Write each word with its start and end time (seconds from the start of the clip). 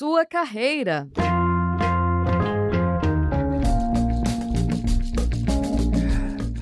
sua 0.00 0.24
carreira. 0.24 1.06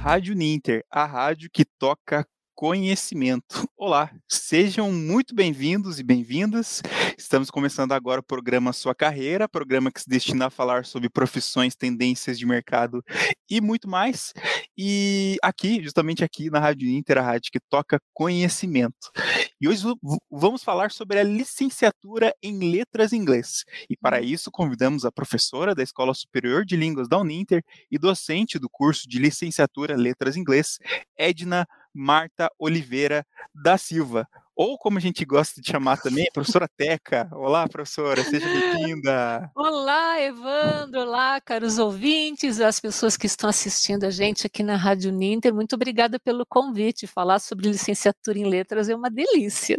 Rádio 0.00 0.34
Ninter, 0.34 0.84
a 0.90 1.04
rádio 1.04 1.48
que 1.48 1.64
toca 1.64 2.26
conhecimento. 2.58 3.68
Olá, 3.76 4.10
sejam 4.28 4.90
muito 4.90 5.32
bem-vindos 5.32 6.00
e 6.00 6.02
bem-vindas. 6.02 6.82
Estamos 7.16 7.52
começando 7.52 7.92
agora 7.92 8.20
o 8.20 8.24
programa 8.24 8.72
Sua 8.72 8.96
Carreira, 8.96 9.48
programa 9.48 9.92
que 9.92 10.00
se 10.00 10.08
destina 10.08 10.46
a 10.46 10.50
falar 10.50 10.84
sobre 10.84 11.08
profissões, 11.08 11.76
tendências 11.76 12.36
de 12.36 12.44
mercado 12.44 13.00
e 13.48 13.60
muito 13.60 13.88
mais. 13.88 14.34
E 14.76 15.36
aqui, 15.40 15.80
justamente 15.80 16.24
aqui 16.24 16.50
na 16.50 16.58
Rádio 16.58 16.88
Inter, 16.88 17.18
a 17.18 17.22
rádio 17.22 17.52
que 17.52 17.60
toca 17.60 18.00
conhecimento. 18.12 19.12
E 19.60 19.68
hoje 19.68 19.84
vamos 20.28 20.64
falar 20.64 20.90
sobre 20.90 21.20
a 21.20 21.22
licenciatura 21.22 22.34
em 22.42 22.72
Letras 22.72 23.12
em 23.12 23.18
Inglês. 23.18 23.62
E 23.88 23.96
para 23.96 24.20
isso 24.20 24.50
convidamos 24.50 25.04
a 25.04 25.12
professora 25.12 25.76
da 25.76 25.82
Escola 25.84 26.12
Superior 26.12 26.64
de 26.64 26.76
Línguas 26.76 27.08
da 27.08 27.18
Uninter 27.18 27.62
e 27.88 27.98
docente 27.98 28.58
do 28.58 28.68
curso 28.68 29.08
de 29.08 29.20
licenciatura 29.20 29.96
Letras 29.96 30.36
em 30.36 30.40
Inglês, 30.40 30.78
Edna 31.16 31.64
Marta 31.98 32.48
Oliveira 32.56 33.26
da 33.52 33.76
Silva. 33.76 34.28
Ou 34.54 34.78
como 34.78 34.98
a 34.98 35.00
gente 35.00 35.24
gosta 35.24 35.60
de 35.60 35.68
chamar 35.68 36.00
também, 36.00 36.26
professora 36.32 36.68
Teca. 36.76 37.28
Olá, 37.32 37.68
professora, 37.68 38.22
seja 38.22 38.46
bem-vinda. 38.46 39.50
Olá, 39.54 40.20
Evandro. 40.20 41.00
Olá, 41.00 41.40
caros 41.40 41.78
ouvintes, 41.78 42.60
as 42.60 42.78
pessoas 42.78 43.16
que 43.16 43.26
estão 43.26 43.50
assistindo 43.50 44.04
a 44.04 44.10
gente 44.10 44.46
aqui 44.46 44.62
na 44.62 44.76
Rádio 44.76 45.10
Ninter. 45.10 45.52
Muito 45.52 45.74
obrigada 45.74 46.20
pelo 46.20 46.46
convite. 46.46 47.06
Falar 47.06 47.40
sobre 47.40 47.68
licenciatura 47.68 48.38
em 48.38 48.44
letras 48.44 48.88
é 48.88 48.94
uma 48.94 49.10
delícia. 49.10 49.78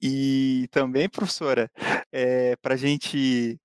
E 0.00 0.68
também, 0.70 1.08
professora, 1.08 1.70
é, 2.12 2.54
para 2.56 2.74
a 2.74 2.76
gente 2.76 3.58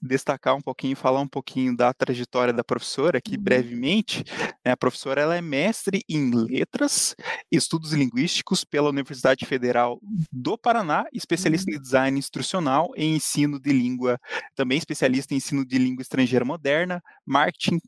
destacar 0.00 0.54
um 0.56 0.60
pouquinho, 0.60 0.96
falar 0.96 1.20
um 1.20 1.28
pouquinho 1.28 1.76
da 1.76 1.92
trajetória 1.92 2.52
da 2.52 2.64
professora 2.64 3.18
aqui 3.18 3.36
uhum. 3.36 3.42
brevemente. 3.42 4.24
Né, 4.64 4.72
a 4.72 4.76
professora 4.76 5.20
ela 5.20 5.36
é 5.36 5.40
mestre 5.40 6.02
em 6.08 6.30
letras, 6.30 7.14
estudos 7.50 7.92
linguísticos 7.92 8.64
pela 8.64 8.90
Universidade 8.90 9.46
Federal 9.46 10.00
do 10.30 10.58
Paraná, 10.58 11.04
especialista 11.12 11.70
em 11.70 11.76
uhum. 11.76 11.80
design 11.80 12.18
instrucional 12.18 12.92
e 12.96 13.04
ensino 13.04 13.60
de 13.60 13.72
língua, 13.72 14.18
também 14.54 14.78
especialista 14.78 15.34
em 15.34 15.36
ensino 15.36 15.64
de 15.64 15.78
língua 15.78 16.02
estrangeira 16.02 16.44
moderna, 16.44 17.02
marketing 17.24 17.80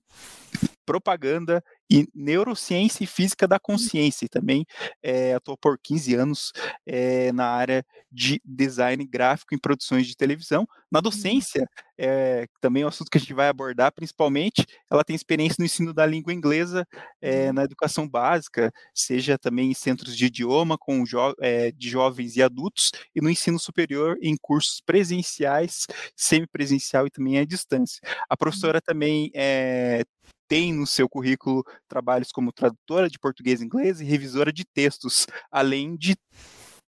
propaganda 0.84 1.64
e 1.90 2.08
neurociência 2.14 3.04
e 3.04 3.06
física 3.06 3.46
da 3.46 3.58
consciência. 3.58 4.26
E 4.26 4.28
também 4.28 4.66
é, 5.02 5.34
atuou 5.34 5.56
por 5.56 5.78
15 5.78 6.14
anos 6.14 6.52
é, 6.86 7.32
na 7.32 7.46
área 7.46 7.84
de 8.10 8.40
design 8.44 9.04
gráfico 9.04 9.54
em 9.54 9.58
produções 9.58 10.06
de 10.06 10.16
televisão. 10.16 10.66
Na 10.90 10.98
uhum. 10.98 11.02
docência, 11.02 11.68
é, 11.98 12.46
também 12.60 12.82
é 12.82 12.86
um 12.86 12.88
assunto 12.88 13.10
que 13.10 13.18
a 13.18 13.20
gente 13.20 13.34
vai 13.34 13.48
abordar, 13.48 13.92
principalmente, 13.92 14.64
ela 14.90 15.04
tem 15.04 15.14
experiência 15.14 15.56
no 15.58 15.64
ensino 15.64 15.92
da 15.92 16.06
língua 16.06 16.32
inglesa 16.32 16.86
é, 17.20 17.52
na 17.52 17.64
educação 17.64 18.08
básica, 18.08 18.72
seja 18.94 19.36
também 19.36 19.70
em 19.70 19.74
centros 19.74 20.16
de 20.16 20.26
idioma 20.26 20.78
com 20.78 21.04
jo 21.04 21.34
é, 21.40 21.72
de 21.72 21.88
jovens 21.88 22.36
e 22.36 22.42
adultos, 22.42 22.90
e 23.14 23.20
no 23.20 23.30
ensino 23.30 23.58
superior 23.58 24.16
em 24.22 24.36
cursos 24.36 24.80
presenciais, 24.80 25.86
semipresencial 26.16 27.06
e 27.06 27.10
também 27.10 27.38
à 27.38 27.44
distância. 27.44 28.00
A 28.28 28.36
professora 28.36 28.80
também 28.80 29.30
é, 29.34 30.04
tem 30.48 30.72
no 30.72 30.86
seu 30.86 31.08
currículo 31.08 31.64
trabalhos 31.88 32.30
como 32.32 32.52
tradutora 32.52 33.08
de 33.08 33.18
português 33.18 33.60
e 33.60 33.64
inglês 33.64 34.00
e 34.00 34.04
revisora 34.04 34.52
de 34.52 34.64
textos, 34.64 35.26
além 35.50 35.96
de 35.96 36.16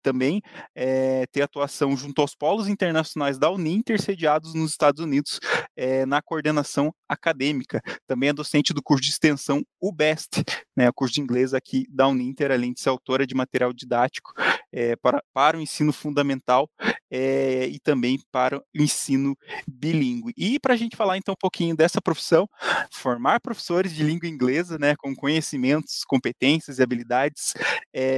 também 0.04 0.42
é, 0.76 1.26
ter 1.32 1.42
atuação 1.42 1.96
junto 1.96 2.22
aos 2.22 2.36
polos 2.36 2.68
internacionais 2.68 3.40
da 3.40 3.50
Uninter, 3.50 4.00
sediados 4.00 4.54
nos 4.54 4.72
Estados 4.72 5.02
Unidos, 5.02 5.40
é, 5.76 6.06
na 6.06 6.22
coordenação 6.22 6.94
acadêmica. 7.08 7.82
Também 8.06 8.30
é 8.30 8.34
docente 8.34 8.74
do 8.74 8.84
curso 8.84 9.02
de 9.02 9.10
extensão 9.10 9.64
UBEST, 9.82 10.44
né, 10.76 10.90
o 10.90 10.94
curso 10.94 11.16
de 11.16 11.22
inglês 11.22 11.54
aqui 11.54 11.88
da 11.90 12.08
Uninter, 12.08 12.52
além 12.52 12.74
de 12.74 12.82
ser 12.82 12.90
autora 12.90 13.26
de 13.26 13.34
material 13.34 13.72
didático 13.72 14.34
é, 14.72 14.96
para, 14.98 15.24
para 15.34 15.58
o 15.58 15.62
ensino 15.62 15.94
fundamental 15.94 16.70
e 17.14 17.80
também 17.80 18.20
para 18.32 18.58
o 18.58 18.64
ensino 18.76 19.38
bilíngue. 19.68 20.34
E 20.36 20.60
para 20.60 20.74
a 20.74 20.78
gente 20.78 20.96
falar 20.96 21.18
então 21.18 21.34
um 21.34 21.40
pouquinho 21.40 21.76
dessa 21.76 22.02
profissão, 22.02 22.48
formar 22.92 23.40
professores 23.40 23.94
de 23.94 24.04
língua 24.04 24.28
inglesa, 24.28 24.78
né, 24.80 24.96
com 24.98 25.16
conhecimentos, 25.16 26.04
competências 26.06 26.80
e 26.80 26.84
habilidades 26.84 27.54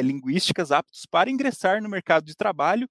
linguísticas 0.04 0.72
aptos 0.72 1.06
para 1.10 1.30
ingressar 1.30 1.82
no 1.82 1.90
mercado 1.90 2.26
de 2.26 2.36
trabalho, 2.36 2.88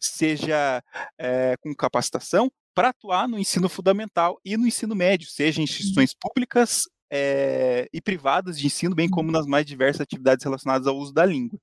seja 0.00 0.82
é, 1.18 1.56
com 1.60 1.74
capacitação, 1.74 2.50
para 2.74 2.88
atuar 2.88 3.28
no 3.28 3.38
ensino 3.38 3.68
fundamental 3.68 4.40
e 4.44 4.56
no 4.56 4.66
ensino 4.66 4.94
médio, 4.94 5.28
seja 5.28 5.60
em 5.60 5.64
instituições 5.64 6.14
públicas 6.14 6.88
é, 7.14 7.90
e 7.92 8.00
privadas 8.00 8.58
de 8.58 8.66
ensino, 8.66 8.94
bem 8.94 9.06
como 9.06 9.30
nas 9.30 9.46
mais 9.46 9.66
diversas 9.66 10.00
atividades 10.00 10.42
relacionadas 10.42 10.86
ao 10.86 10.96
uso 10.96 11.12
da 11.12 11.26
língua. 11.26 11.58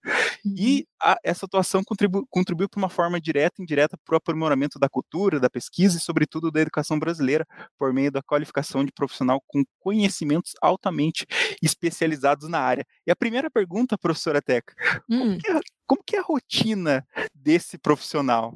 E 0.45 0.77
uhum. 0.77 0.83
a, 1.01 1.17
essa 1.23 1.47
atuação 1.47 1.83
contribu, 1.83 2.23
contribuiu 2.29 2.69
para 2.69 2.77
uma 2.77 2.89
forma 2.89 3.19
direta 3.19 3.55
e 3.59 3.63
indireta 3.63 3.97
para 4.05 4.13
o 4.13 4.17
aprimoramento 4.17 4.77
da 4.77 4.87
cultura, 4.87 5.39
da 5.39 5.49
pesquisa 5.49 5.97
e, 5.97 6.01
sobretudo, 6.01 6.51
da 6.51 6.61
educação 6.61 6.99
brasileira, 6.99 7.47
por 7.79 7.91
meio 7.91 8.11
da 8.11 8.21
qualificação 8.21 8.85
de 8.85 8.91
profissional 8.91 9.41
com 9.47 9.63
conhecimentos 9.79 10.53
altamente 10.61 11.25
especializados 11.63 12.47
na 12.47 12.59
área. 12.59 12.85
E 13.07 13.11
a 13.11 13.15
primeira 13.15 13.49
pergunta, 13.49 13.97
professora 13.97 14.43
Teca, 14.43 14.75
hum. 15.09 15.19
como, 15.19 15.37
que 15.39 15.51
é, 15.51 15.59
como 15.87 16.03
que 16.05 16.15
é 16.15 16.19
a 16.19 16.23
rotina 16.23 17.03
desse 17.33 17.79
profissional? 17.79 18.53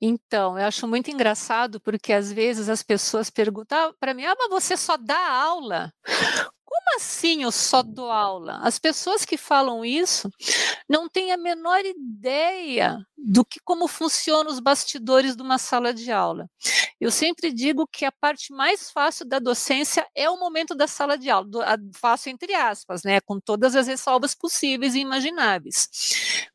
Então, 0.00 0.58
eu 0.58 0.66
acho 0.66 0.88
muito 0.88 1.10
engraçado 1.10 1.78
porque 1.80 2.12
às 2.12 2.32
vezes 2.32 2.68
as 2.68 2.82
pessoas 2.82 3.28
perguntam 3.28 3.90
ah, 3.90 3.94
para 4.00 4.14
mim: 4.14 4.24
ah, 4.24 4.34
mas 4.38 4.48
você 4.48 4.76
só 4.76 4.96
dá 4.96 5.18
aula? 5.30 5.92
Como 6.64 6.96
assim 6.96 7.42
eu 7.42 7.50
só 7.52 7.82
dou 7.82 8.10
aula? 8.10 8.60
As 8.62 8.78
pessoas 8.78 9.24
que 9.24 9.36
falam 9.36 9.84
isso 9.84 10.30
não 10.88 11.08
têm 11.08 11.32
a 11.32 11.36
menor 11.36 11.80
ideia 11.84 12.98
do 13.18 13.44
que 13.44 13.60
como 13.64 13.88
funcionam 13.88 14.50
os 14.50 14.60
bastidores 14.60 15.36
de 15.36 15.42
uma 15.42 15.58
sala 15.58 15.92
de 15.92 16.10
aula. 16.12 16.48
Eu 17.00 17.10
sempre 17.10 17.52
digo 17.52 17.86
que 17.86 18.04
a 18.04 18.12
parte 18.12 18.52
mais 18.52 18.90
fácil 18.90 19.26
da 19.26 19.38
docência 19.38 20.06
é 20.14 20.30
o 20.30 20.38
momento 20.38 20.74
da 20.74 20.86
sala 20.86 21.18
de 21.18 21.28
aula, 21.28 21.46
do, 21.46 21.60
a, 21.62 21.76
fácil 21.94 22.30
entre 22.30 22.54
aspas, 22.54 23.02
né, 23.02 23.20
com 23.20 23.40
todas 23.40 23.74
as 23.74 23.86
ressalvas 23.86 24.34
possíveis 24.34 24.94
e 24.94 25.00
imagináveis. 25.00 25.88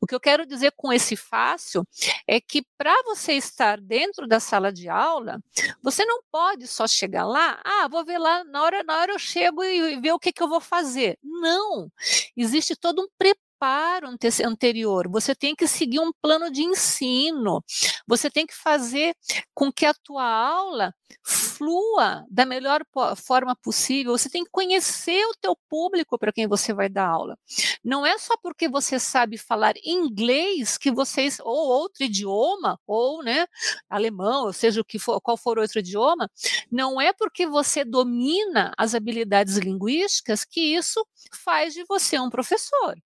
O 0.00 0.06
que 0.06 0.14
eu 0.14 0.20
quero 0.20 0.46
dizer 0.46 0.72
com 0.76 0.92
esse 0.92 1.16
fácil 1.16 1.86
é 2.26 2.40
que 2.40 2.62
para 2.76 2.94
você 3.04 3.32
estar 3.34 3.80
dentro 3.80 4.26
da 4.26 4.40
sala 4.40 4.72
de 4.72 4.88
aula, 4.88 5.40
você 5.82 6.04
não 6.04 6.20
pode 6.30 6.66
só 6.66 6.86
chegar 6.86 7.24
lá, 7.26 7.60
ah, 7.64 7.88
vou 7.88 8.04
ver 8.04 8.18
lá, 8.18 8.44
na 8.44 8.62
hora, 8.62 8.82
na 8.82 8.98
hora 8.98 9.12
eu 9.12 9.18
chego 9.18 9.62
e, 9.64 9.94
e 9.94 10.00
ver 10.00 10.12
o 10.12 10.18
que, 10.18 10.32
que 10.32 10.42
eu 10.42 10.48
vou 10.48 10.60
fazer. 10.60 11.18
Não! 11.22 11.90
Existe 12.36 12.76
todo 12.76 13.02
um 13.02 13.08
preparo 13.18 13.45
preparo 13.58 14.08
anterior, 14.44 15.08
você 15.08 15.34
tem 15.34 15.54
que 15.54 15.66
seguir 15.66 16.00
um 16.00 16.12
plano 16.22 16.50
de 16.50 16.62
ensino, 16.62 17.62
você 18.06 18.30
tem 18.30 18.46
que 18.46 18.54
fazer 18.54 19.14
com 19.54 19.72
que 19.72 19.86
a 19.86 19.94
tua 19.94 20.24
aula 20.24 20.94
flua 21.24 22.24
da 22.30 22.44
melhor 22.44 22.82
forma 23.16 23.56
possível, 23.56 24.16
você 24.16 24.28
tem 24.28 24.44
que 24.44 24.50
conhecer 24.50 25.24
o 25.26 25.34
teu 25.40 25.56
público 25.68 26.18
para 26.18 26.32
quem 26.32 26.46
você 26.46 26.72
vai 26.74 26.88
dar 26.88 27.08
aula. 27.08 27.36
Não 27.84 28.04
é 28.04 28.18
só 28.18 28.36
porque 28.42 28.68
você 28.68 28.98
sabe 28.98 29.38
falar 29.38 29.74
inglês 29.84 30.76
que 30.76 30.90
vocês 30.92 31.38
ou 31.40 31.68
outro 31.68 32.04
idioma, 32.04 32.78
ou, 32.86 33.22
né, 33.22 33.46
alemão, 33.88 34.46
ou 34.46 34.52
seja 34.52 34.80
o 34.80 34.84
que 34.84 34.98
for, 34.98 35.20
qual 35.20 35.36
for 35.36 35.58
outro 35.58 35.78
idioma, 35.80 36.30
não 36.70 37.00
é 37.00 37.12
porque 37.12 37.46
você 37.46 37.84
domina 37.84 38.72
as 38.76 38.94
habilidades 38.94 39.56
linguísticas 39.56 40.44
que 40.44 40.60
isso 40.60 41.04
faz 41.32 41.72
de 41.74 41.84
você 41.84 42.18
um 42.18 42.30
professor. 42.30 42.96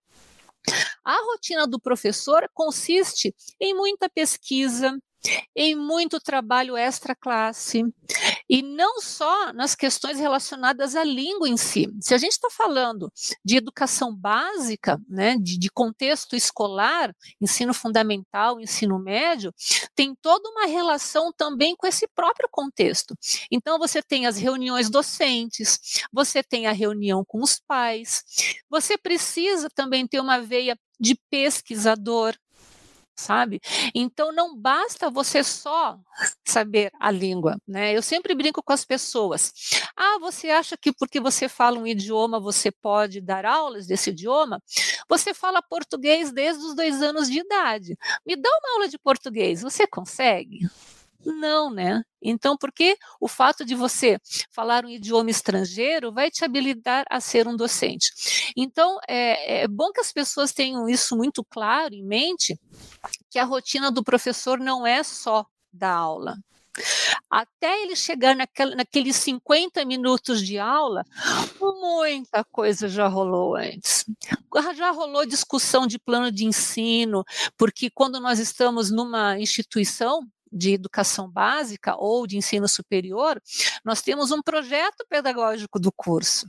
A 1.04 1.16
rotina 1.32 1.66
do 1.66 1.80
professor 1.80 2.48
consiste 2.52 3.34
em 3.58 3.74
muita 3.74 4.08
pesquisa, 4.08 4.98
em 5.54 5.74
muito 5.74 6.20
trabalho 6.20 6.76
extra-classe, 6.76 7.84
e 8.48 8.62
não 8.62 9.00
só 9.00 9.52
nas 9.52 9.74
questões 9.74 10.18
relacionadas 10.18 10.96
à 10.96 11.04
língua 11.04 11.48
em 11.48 11.56
si. 11.56 11.88
Se 12.00 12.14
a 12.14 12.18
gente 12.18 12.32
está 12.32 12.50
falando 12.50 13.12
de 13.44 13.56
educação 13.56 14.14
básica, 14.14 15.00
né, 15.08 15.36
de, 15.36 15.58
de, 15.58 15.70
contexto 15.70 16.34
escolar, 16.34 17.14
ensino 17.40 17.72
fundamental, 17.72 18.60
ensino 18.60 18.98
médio, 18.98 19.54
tem 19.94 20.14
toda 20.20 20.48
uma 20.48 20.66
relação 20.66 21.32
também 21.32 21.76
com 21.76 21.86
esse 21.86 22.08
próprio 22.08 22.48
contexto. 22.50 23.14
Então, 23.50 23.78
você 23.78 24.02
tem 24.02 24.26
as 24.26 24.36
reuniões 24.36 24.90
docentes, 24.90 25.78
você 26.12 26.42
tem 26.42 26.66
a 26.66 26.72
reunião 26.72 27.24
com 27.24 27.40
os 27.40 27.60
pais, 27.60 28.24
você 28.68 28.98
precisa 28.98 29.68
também 29.70 30.06
ter 30.06 30.20
uma 30.20 30.40
veia 30.40 30.76
de 30.98 31.16
pesquisador, 31.30 32.34
sabe? 33.20 33.60
Então 33.94 34.32
não 34.32 34.56
basta 34.56 35.10
você 35.10 35.44
só 35.44 35.98
saber 36.44 36.90
a 36.98 37.10
língua, 37.10 37.56
né? 37.66 37.96
Eu 37.96 38.02
sempre 38.02 38.34
brinco 38.34 38.62
com 38.62 38.72
as 38.72 38.84
pessoas. 38.84 39.52
Ah, 39.96 40.18
você 40.20 40.48
acha 40.48 40.76
que 40.76 40.92
porque 40.92 41.20
você 41.20 41.48
fala 41.48 41.78
um 41.78 41.86
idioma 41.86 42.40
você 42.40 42.70
pode 42.70 43.20
dar 43.20 43.44
aulas 43.44 43.86
desse 43.86 44.10
idioma? 44.10 44.62
Você 45.08 45.34
fala 45.34 45.62
português 45.62 46.32
desde 46.32 46.64
os 46.64 46.74
dois 46.74 47.02
anos 47.02 47.28
de 47.28 47.40
idade. 47.40 47.96
Me 48.26 48.36
dá 48.36 48.48
uma 48.48 48.74
aula 48.74 48.88
de 48.88 48.98
português, 48.98 49.62
você 49.62 49.86
consegue? 49.86 50.68
Não, 51.24 51.70
né? 51.70 52.02
Então, 52.22 52.56
porque 52.56 52.96
o 53.20 53.28
fato 53.28 53.64
de 53.64 53.74
você 53.74 54.18
falar 54.50 54.84
um 54.84 54.88
idioma 54.88 55.30
estrangeiro 55.30 56.12
vai 56.12 56.30
te 56.30 56.44
habilitar 56.44 57.04
a 57.10 57.20
ser 57.20 57.46
um 57.46 57.56
docente. 57.56 58.52
Então, 58.56 58.98
é, 59.08 59.62
é 59.62 59.68
bom 59.68 59.90
que 59.92 60.00
as 60.00 60.12
pessoas 60.12 60.52
tenham 60.52 60.88
isso 60.88 61.16
muito 61.16 61.44
claro 61.44 61.94
em 61.94 62.04
mente, 62.04 62.58
que 63.30 63.38
a 63.38 63.44
rotina 63.44 63.90
do 63.90 64.04
professor 64.04 64.58
não 64.58 64.86
é 64.86 65.02
só 65.02 65.44
da 65.72 65.90
aula. 65.90 66.36
Até 67.28 67.82
ele 67.82 67.96
chegar 67.96 68.34
naquela, 68.34 68.74
naqueles 68.74 69.16
50 69.16 69.84
minutos 69.84 70.44
de 70.44 70.58
aula, 70.58 71.04
muita 71.60 72.44
coisa 72.44 72.88
já 72.88 73.08
rolou 73.08 73.56
antes. 73.56 74.04
Já 74.76 74.90
rolou 74.90 75.26
discussão 75.26 75.86
de 75.86 75.98
plano 75.98 76.30
de 76.30 76.44
ensino, 76.44 77.24
porque 77.56 77.90
quando 77.90 78.20
nós 78.20 78.38
estamos 78.38 78.90
numa 78.90 79.38
instituição, 79.38 80.26
de 80.50 80.72
educação 80.72 81.30
básica 81.30 81.94
ou 81.96 82.26
de 82.26 82.36
ensino 82.36 82.68
superior, 82.68 83.40
nós 83.84 84.02
temos 84.02 84.30
um 84.30 84.42
projeto 84.42 85.04
pedagógico 85.08 85.78
do 85.78 85.92
curso. 85.92 86.46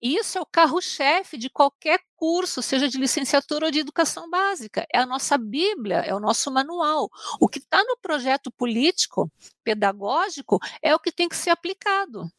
Isso 0.00 0.38
é 0.38 0.40
o 0.40 0.46
carro-chefe 0.46 1.38
de 1.38 1.48
qualquer 1.48 2.00
curso, 2.16 2.62
seja 2.62 2.88
de 2.88 2.98
licenciatura 2.98 3.66
ou 3.66 3.72
de 3.72 3.80
educação 3.80 4.28
básica. 4.28 4.86
É 4.92 4.98
a 4.98 5.06
nossa 5.06 5.38
Bíblia, 5.38 5.98
é 5.98 6.14
o 6.14 6.20
nosso 6.20 6.50
manual. 6.50 7.08
O 7.40 7.48
que 7.48 7.58
está 7.58 7.82
no 7.84 7.96
projeto 8.00 8.50
político, 8.52 9.30
pedagógico, 9.62 10.58
é 10.82 10.94
o 10.94 10.98
que 10.98 11.12
tem 11.12 11.28
que 11.28 11.36
ser 11.36 11.50
aplicado 11.50 12.30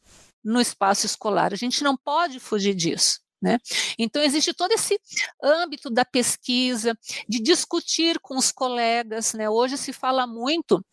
no 0.44 0.60
espaço 0.60 1.06
escolar. 1.06 1.52
A 1.52 1.56
gente 1.56 1.82
não 1.82 1.96
pode 1.96 2.38
fugir 2.38 2.74
disso. 2.74 3.25
Né? 3.40 3.58
Então, 3.98 4.22
existe 4.22 4.52
todo 4.54 4.72
esse 4.72 4.98
âmbito 5.42 5.90
da 5.90 6.04
pesquisa, 6.04 6.98
de 7.28 7.38
discutir 7.38 8.18
com 8.20 8.36
os 8.36 8.50
colegas. 8.50 9.34
Né? 9.34 9.48
Hoje 9.48 9.76
se 9.76 9.92
fala 9.92 10.26
muito 10.26 10.84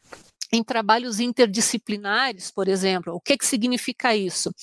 em 0.51 0.63
trabalhos 0.63 1.19
interdisciplinares, 1.19 2.51
por 2.51 2.67
exemplo. 2.67 3.15
O 3.15 3.19
que, 3.19 3.37
que 3.37 3.45
significa 3.45 4.15
isso? 4.15 4.53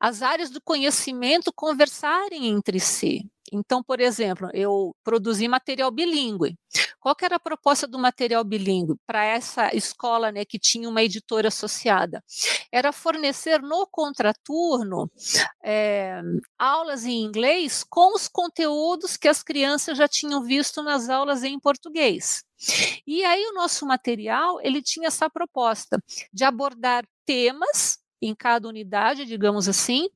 As 0.00 0.20
áreas 0.20 0.50
do 0.50 0.60
conhecimento 0.60 1.52
conversarem 1.54 2.48
entre 2.48 2.80
si. 2.80 3.30
Então, 3.52 3.82
por 3.82 4.00
exemplo, 4.00 4.48
eu 4.52 4.96
produzi 5.04 5.46
material 5.46 5.90
bilíngue. 5.90 6.56
Qual 7.02 7.16
era 7.20 7.34
a 7.34 7.40
proposta 7.40 7.84
do 7.84 7.98
material 7.98 8.44
bilíngue 8.44 8.94
para 9.04 9.24
essa 9.24 9.74
escola 9.74 10.30
né, 10.30 10.44
que 10.44 10.56
tinha 10.56 10.88
uma 10.88 11.02
editora 11.02 11.48
associada? 11.48 12.22
Era 12.70 12.92
fornecer 12.92 13.60
no 13.60 13.88
contraturno 13.90 15.10
é, 15.64 16.22
aulas 16.56 17.04
em 17.04 17.24
inglês 17.24 17.82
com 17.82 18.14
os 18.14 18.28
conteúdos 18.28 19.16
que 19.16 19.26
as 19.26 19.42
crianças 19.42 19.98
já 19.98 20.06
tinham 20.06 20.44
visto 20.44 20.80
nas 20.80 21.08
aulas 21.08 21.42
em 21.42 21.58
português. 21.58 22.44
E 23.04 23.24
aí 23.24 23.44
o 23.46 23.54
nosso 23.54 23.84
material 23.84 24.60
ele 24.62 24.80
tinha 24.80 25.08
essa 25.08 25.28
proposta 25.28 26.00
de 26.32 26.44
abordar 26.44 27.04
temas 27.26 27.98
em 28.22 28.32
cada 28.32 28.68
unidade, 28.68 29.24
digamos 29.24 29.68
assim, 29.68 30.08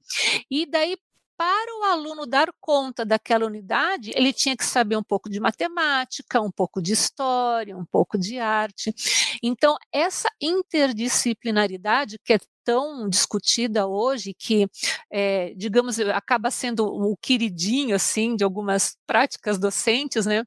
e 0.49 0.65
daí 0.65 0.97
para 1.37 1.79
o 1.81 1.85
aluno 1.85 2.27
dar 2.27 2.49
conta 2.61 3.05
daquela 3.05 3.47
unidade, 3.47 4.12
ele 4.15 4.33
tinha 4.33 4.56
que 4.56 4.65
saber 4.65 4.97
um 4.97 5.03
pouco 5.03 5.29
de 5.29 5.38
matemática, 5.38 6.41
um 6.41 6.50
pouco 6.50 6.81
de 6.81 6.93
história, 6.93 7.77
um 7.77 7.85
pouco 7.85 8.19
de 8.19 8.38
arte. 8.38 8.94
Então, 9.43 9.77
essa 9.93 10.29
interdisciplinaridade 10.41 12.19
que 12.25 12.33
é 12.33 12.38
tão 12.65 13.09
discutida 13.09 13.87
hoje, 13.87 14.35
que, 14.37 14.67
é, 15.09 15.55
digamos, 15.55 16.00
acaba 16.00 16.50
sendo 16.50 16.85
o 16.85 17.17
queridinho, 17.17 17.94
assim, 17.94 18.35
de 18.35 18.43
algumas 18.43 18.97
práticas 19.06 19.56
docentes, 19.56 20.27
né? 20.27 20.43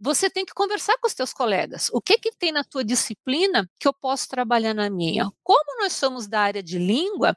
Você 0.00 0.30
tem 0.30 0.46
que 0.46 0.54
conversar 0.54 0.96
com 0.98 1.06
os 1.06 1.12
teus 1.12 1.34
colegas. 1.34 1.90
O 1.92 2.00
que 2.00 2.18
que 2.18 2.32
tem 2.32 2.50
na 2.50 2.64
tua 2.64 2.82
disciplina 2.82 3.68
que 3.78 3.86
eu 3.86 3.92
posso 3.92 4.26
trabalhar 4.26 4.72
na 4.72 4.88
minha? 4.88 5.30
Como 5.42 5.82
nós 5.82 5.92
somos 5.92 6.26
da 6.26 6.40
área 6.40 6.62
de 6.62 6.78
língua, 6.78 7.36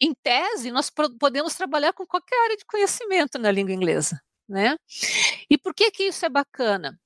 em 0.00 0.14
tese, 0.14 0.70
nós 0.70 0.90
podemos 1.18 1.54
trabalhar 1.54 1.92
com 1.92 2.06
qualquer 2.06 2.42
área 2.44 2.56
de 2.56 2.64
conhecimento 2.64 3.38
na 3.38 3.50
língua 3.50 3.74
inglesa, 3.74 4.20
né? 4.48 4.76
E 5.48 5.58
por 5.58 5.74
que 5.74 5.90
que 5.90 6.04
isso 6.04 6.24
é 6.24 6.28
bacana? 6.28 6.98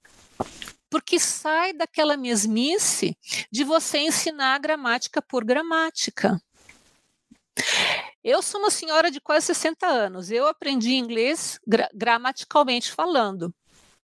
Porque 0.88 1.19
sai 1.19 1.73
daquela 1.73 2.17
mesmice 2.17 3.17
de 3.50 3.64
você 3.64 3.99
ensinar 3.99 4.58
gramática 4.61 5.20
por 5.20 5.44
gramática. 5.44 6.41
Eu 8.23 8.41
sou 8.43 8.61
uma 8.61 8.70
senhora 8.70 9.11
de 9.11 9.20
quase 9.20 9.47
60 9.47 9.87
anos. 9.87 10.31
Eu 10.31 10.47
aprendi 10.47 10.94
inglês 10.94 11.58
gra 11.67 11.88
gramaticalmente 11.93 12.93
falando. 12.93 13.52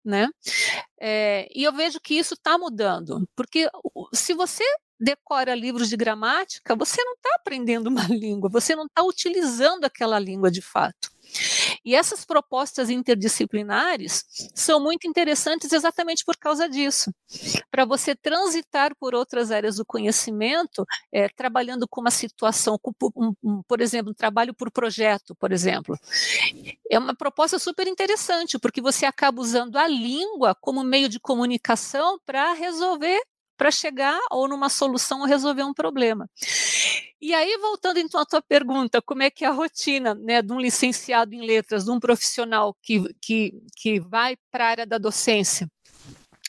Né? 0.04 0.30
É, 0.98 1.50
e 1.54 1.64
eu 1.64 1.74
vejo 1.74 2.00
que 2.00 2.14
isso 2.14 2.34
está 2.34 2.58
mudando, 2.58 3.28
porque 3.36 3.70
se 4.14 4.34
você 4.34 4.64
decora 5.00 5.56
livros 5.56 5.90
de 5.90 5.98
gramática, 5.98 6.76
você 6.76 7.04
não 7.04 7.14
está 7.14 7.36
aprendendo 7.36 7.88
uma 7.92 8.08
língua, 8.08 8.50
você 8.50 8.76
não 8.76 8.86
está 8.86 9.04
utilizando 9.04 9.86
aquela 9.86 10.20
língua 10.20 10.52
de 10.52 10.62
fato. 10.62 11.18
E 11.84 11.96
essas 11.96 12.26
propostas 12.26 12.90
interdisciplinares 12.90 14.26
são 14.56 14.80
muito 14.82 15.08
interessantes 15.08 15.72
exatamente 15.72 16.24
por 16.26 16.38
causa 16.38 16.68
disso. 16.68 17.12
Para 17.70 17.86
você 17.86 18.16
transitar 18.16 18.96
por 18.96 19.14
outras 19.14 19.52
áreas 19.52 19.78
do 19.78 19.86
conhecimento, 19.86 20.86
é, 21.12 21.30
trabalhando 21.30 21.88
com 21.88 22.02
uma 22.02 22.12
situação, 22.12 22.78
com, 22.82 22.92
um, 23.16 23.34
um, 23.44 23.62
por 23.64 23.82
exemplo, 23.82 24.12
um 24.12 24.16
trabalho 24.16 24.54
por 24.54 24.72
projeto, 24.72 25.36
por 25.36 25.52
exemplo. 25.52 25.98
É 26.90 26.98
uma 26.98 27.16
proposta 27.16 27.60
super 27.60 27.88
interessante, 27.88 28.58
porque 28.58 28.82
você 28.82 29.06
acaba 29.06 29.42
usando 29.42 29.78
a 29.78 29.88
língua 29.88 30.56
como 30.56 30.84
meio 30.84 31.10
de 31.10 31.20
comunicação 31.20 32.20
para 32.26 32.54
resolver 32.54 33.22
para 33.58 33.72
chegar 33.72 34.20
ou 34.32 34.48
numa 34.48 34.70
solução 34.70 35.22
ou 35.22 35.26
resolver 35.26 35.64
um 35.64 35.74
problema. 35.74 36.30
E 37.20 37.34
aí, 37.34 37.58
voltando 37.58 37.98
então 37.98 38.22
à 38.22 38.26
tua 38.26 38.42
pergunta, 38.42 39.02
como 39.02 39.24
é 39.24 39.32
que 39.32 39.44
é 39.44 39.48
a 39.48 39.52
rotina 39.52 40.14
né, 40.14 40.42
de 40.42 40.54
um 40.54 40.60
licenciado 40.60 41.34
em 41.34 41.46
letras, 41.46 41.86
de 41.86 41.92
um 41.92 42.00
profissional 42.00 42.78
que, 42.82 43.02
que, 43.20 43.54
que 43.76 44.00
vai 44.00 44.38
para 44.52 44.66
a 44.66 44.70
área 44.70 44.86
da 44.86 45.00
docência? 45.00 45.68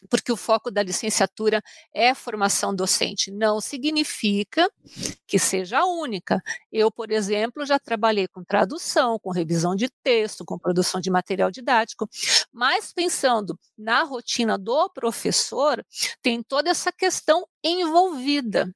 Porque 0.09 0.33
o 0.33 0.37
foco 0.37 0.71
da 0.71 0.83
licenciatura 0.83 1.63
é 1.93 2.15
formação 2.15 2.75
docente. 2.75 3.31
Não 3.31 3.61
significa 3.61 4.71
que 5.27 5.39
seja 5.39 5.85
única. 5.85 6.43
Eu, 6.73 6.91
por 6.91 7.11
exemplo, 7.11 7.67
já 7.67 7.79
trabalhei 7.79 8.29
com 8.29 8.43
tradução, 8.43 9.19
com 9.19 9.31
revisão 9.31 9.75
de 9.75 9.89
texto, 10.03 10.45
com 10.45 10.59
produção 10.59 11.01
de 11.01 11.11
material 11.11 11.51
didático, 11.51 12.09
mas 12.53 12.93
pensando 12.93 13.59
na 13.77 14.03
rotina 14.03 14.59
do 14.59 14.89
professor, 14.91 15.85
tem 16.23 16.43
toda 16.43 16.71
essa 16.71 16.93
questão 16.93 17.47
envolvida 17.63 18.73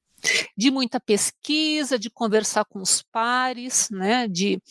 de 0.56 0.70
muita 0.70 1.00
pesquisa, 1.00 1.98
de 1.98 2.08
conversar 2.10 2.64
com 2.64 2.80
os 2.80 3.02
pares, 3.02 3.88
né, 3.90 4.28
de, 4.28 4.62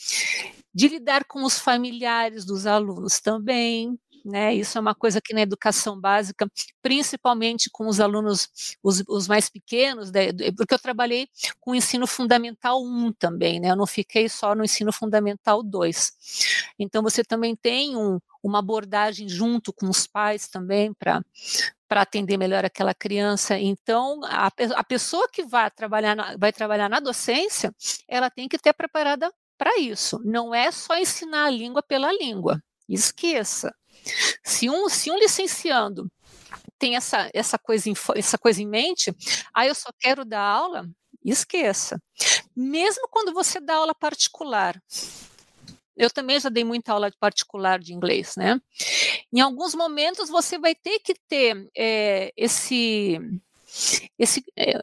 de 0.73 0.87
lidar 0.87 1.25
com 1.25 1.43
os 1.43 1.59
familiares 1.59 2.45
dos 2.45 2.65
alunos 2.65 3.19
também, 3.19 3.99
né? 4.25 4.53
Isso 4.53 4.77
é 4.77 4.81
uma 4.81 4.95
coisa 4.95 5.21
que 5.21 5.33
na 5.33 5.41
educação 5.41 5.99
básica, 5.99 6.47
principalmente 6.81 7.69
com 7.71 7.87
os 7.87 7.99
alunos, 7.99 8.49
os, 8.83 9.03
os 9.07 9.27
mais 9.27 9.49
pequenos, 9.49 10.11
né? 10.11 10.27
porque 10.55 10.73
eu 10.73 10.79
trabalhei 10.79 11.27
com 11.59 11.71
o 11.71 11.75
ensino 11.75 12.07
fundamental 12.07 12.83
1 12.83 13.13
também, 13.13 13.59
né? 13.59 13.71
Eu 13.71 13.75
não 13.75 13.87
fiquei 13.87 14.29
só 14.29 14.55
no 14.55 14.63
ensino 14.63 14.91
fundamental 14.91 15.63
2. 15.63 16.11
Então 16.79 17.03
você 17.03 17.23
também 17.23 17.55
tem 17.55 17.95
um, 17.95 18.19
uma 18.43 18.59
abordagem 18.59 19.27
junto 19.29 19.73
com 19.73 19.89
os 19.89 20.07
pais 20.07 20.47
também 20.47 20.93
para 20.93 21.21
para 21.87 22.03
atender 22.03 22.37
melhor 22.37 22.63
aquela 22.63 22.93
criança. 22.93 23.59
Então, 23.59 24.21
a, 24.23 24.47
a 24.77 24.83
pessoa 24.85 25.27
que 25.27 25.43
vai 25.43 25.69
trabalhar 25.69 26.15
na, 26.15 26.37
vai 26.37 26.53
trabalhar 26.53 26.87
na 26.89 27.01
docência, 27.01 27.75
ela 28.07 28.29
tem 28.29 28.47
que 28.47 28.57
ter 28.57 28.71
preparada 28.71 29.29
para 29.57 29.77
isso. 29.77 30.17
Não 30.23 30.55
é 30.55 30.71
só 30.71 30.97
ensinar 30.97 31.47
a 31.47 31.49
língua 31.49 31.83
pela 31.83 32.09
língua. 32.13 32.63
Esqueça. 32.87 33.75
Se 34.43 34.69
um, 34.69 34.89
se 34.89 35.11
um 35.11 35.17
licenciando 35.17 36.11
tem 36.77 36.95
essa, 36.95 37.29
essa, 37.33 37.59
coisa 37.59 37.89
em, 37.89 37.93
essa 38.15 38.37
coisa 38.37 38.61
em 38.61 38.65
mente, 38.65 39.11
aí 39.53 39.67
ah, 39.67 39.67
eu 39.67 39.75
só 39.75 39.91
quero 39.99 40.25
dar 40.25 40.41
aula, 40.41 40.89
esqueça. 41.23 42.01
Mesmo 42.55 43.07
quando 43.09 43.33
você 43.33 43.59
dá 43.59 43.75
aula 43.75 43.93
particular, 43.93 44.81
eu 45.95 46.09
também 46.09 46.39
já 46.39 46.49
dei 46.49 46.63
muita 46.63 46.91
aula 46.93 47.11
particular 47.19 47.79
de 47.79 47.93
inglês, 47.93 48.35
né? 48.35 48.59
Em 49.31 49.39
alguns 49.39 49.75
momentos 49.75 50.29
você 50.29 50.57
vai 50.57 50.73
ter 50.73 50.99
que 50.99 51.13
ter 51.27 51.69
é, 51.77 52.33
esse 52.35 53.19
esse, 54.17 54.43
é, 54.57 54.79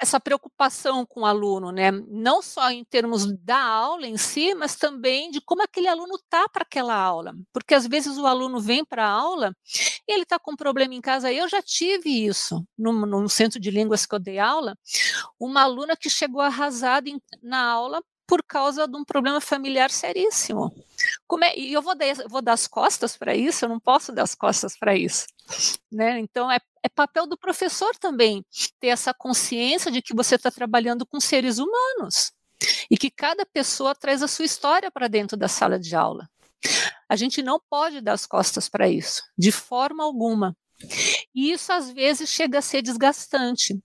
essa 0.00 0.18
preocupação 0.18 1.06
com 1.06 1.20
o 1.20 1.26
aluno, 1.26 1.70
né? 1.70 1.90
Não 1.90 2.42
só 2.42 2.70
em 2.70 2.84
termos 2.84 3.26
da 3.42 3.60
aula 3.60 4.06
em 4.06 4.16
si, 4.16 4.54
mas 4.54 4.76
também 4.76 5.30
de 5.30 5.40
como 5.40 5.62
aquele 5.62 5.88
aluno 5.88 6.18
tá 6.28 6.48
para 6.48 6.62
aquela 6.62 6.94
aula, 6.94 7.34
porque 7.52 7.74
às 7.74 7.86
vezes 7.86 8.18
o 8.18 8.26
aluno 8.26 8.60
vem 8.60 8.84
para 8.84 9.06
a 9.06 9.10
aula 9.10 9.54
e 10.08 10.12
ele 10.12 10.22
está 10.22 10.38
com 10.38 10.52
um 10.52 10.56
problema 10.56 10.94
em 10.94 11.00
casa. 11.00 11.32
Eu 11.32 11.48
já 11.48 11.62
tive 11.62 12.26
isso 12.26 12.64
no, 12.76 12.92
no 12.92 13.28
centro 13.28 13.60
de 13.60 13.70
línguas 13.70 14.06
que 14.06 14.14
eu 14.14 14.18
dei 14.18 14.38
aula, 14.38 14.76
uma 15.38 15.62
aluna 15.62 15.96
que 15.96 16.10
chegou 16.10 16.40
arrasada 16.40 17.08
em, 17.08 17.20
na 17.42 17.62
aula 17.64 18.02
por 18.26 18.42
causa 18.42 18.88
de 18.88 18.96
um 18.96 19.04
problema 19.04 19.40
familiar 19.40 19.90
seríssimo. 19.90 20.74
É, 21.42 21.58
e 21.58 21.72
eu 21.72 21.80
vou 21.80 21.94
dar, 21.96 22.14
vou 22.28 22.42
dar 22.42 22.54
as 22.54 22.66
costas 22.66 23.16
para 23.16 23.34
isso? 23.34 23.64
Eu 23.64 23.68
não 23.68 23.78
posso 23.78 24.12
dar 24.12 24.24
as 24.24 24.34
costas 24.34 24.76
para 24.76 24.96
isso. 24.96 25.26
Né? 25.92 26.18
Então, 26.18 26.50
é, 26.50 26.58
é 26.86 26.88
papel 26.88 27.26
do 27.26 27.36
professor 27.36 27.94
também 27.96 28.44
ter 28.80 28.88
essa 28.88 29.12
consciência 29.12 29.90
de 29.90 30.00
que 30.00 30.14
você 30.14 30.36
está 30.36 30.50
trabalhando 30.50 31.04
com 31.04 31.18
seres 31.20 31.58
humanos 31.58 32.32
e 32.88 32.96
que 32.96 33.10
cada 33.10 33.44
pessoa 33.44 33.94
traz 33.94 34.22
a 34.22 34.28
sua 34.28 34.44
história 34.44 34.90
para 34.90 35.08
dentro 35.08 35.36
da 35.36 35.48
sala 35.48 35.78
de 35.78 35.94
aula. 35.96 36.28
A 37.08 37.16
gente 37.16 37.42
não 37.42 37.60
pode 37.68 38.00
dar 38.00 38.12
as 38.12 38.24
costas 38.24 38.68
para 38.68 38.88
isso, 38.88 39.22
de 39.36 39.50
forma 39.50 40.04
alguma. 40.04 40.56
E 41.34 41.50
isso 41.50 41.72
às 41.72 41.90
vezes 41.90 42.30
chega 42.30 42.58
a 42.58 42.62
ser 42.62 42.82
desgastante 42.82 43.78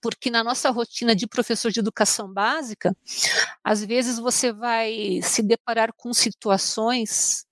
porque 0.00 0.30
na 0.30 0.42
nossa 0.42 0.68
rotina 0.70 1.14
de 1.14 1.28
professor 1.28 1.70
de 1.70 1.78
educação 1.78 2.32
básica, 2.32 2.94
às 3.62 3.84
vezes 3.84 4.18
você 4.18 4.52
vai 4.52 5.20
se 5.22 5.44
deparar 5.44 5.92
com 5.96 6.12
situações 6.12 7.46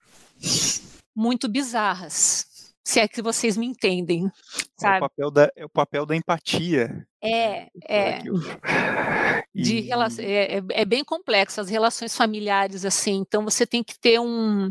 muito 1.14 1.48
bizarras, 1.48 2.49
se 2.84 3.00
é 3.00 3.08
que 3.08 3.22
vocês 3.22 3.56
me 3.56 3.66
entendem. 3.66 4.30
Sabe? 4.76 4.94
É, 4.94 4.98
o 4.98 5.00
papel 5.00 5.30
da, 5.30 5.52
é 5.56 5.64
o 5.64 5.68
papel 5.68 6.06
da 6.06 6.16
empatia. 6.16 7.06
É, 7.22 7.68
é. 7.88 8.22
De 9.54 9.80
e... 9.80 9.90
é, 10.20 10.58
é, 10.58 10.62
é, 10.70 10.84
bem 10.84 11.04
complexo 11.04 11.60
as 11.60 11.68
relações 11.68 12.16
familiares, 12.16 12.84
assim. 12.84 13.16
Então 13.16 13.44
você 13.44 13.66
tem 13.66 13.82
que 13.82 13.98
ter 13.98 14.20
um, 14.20 14.70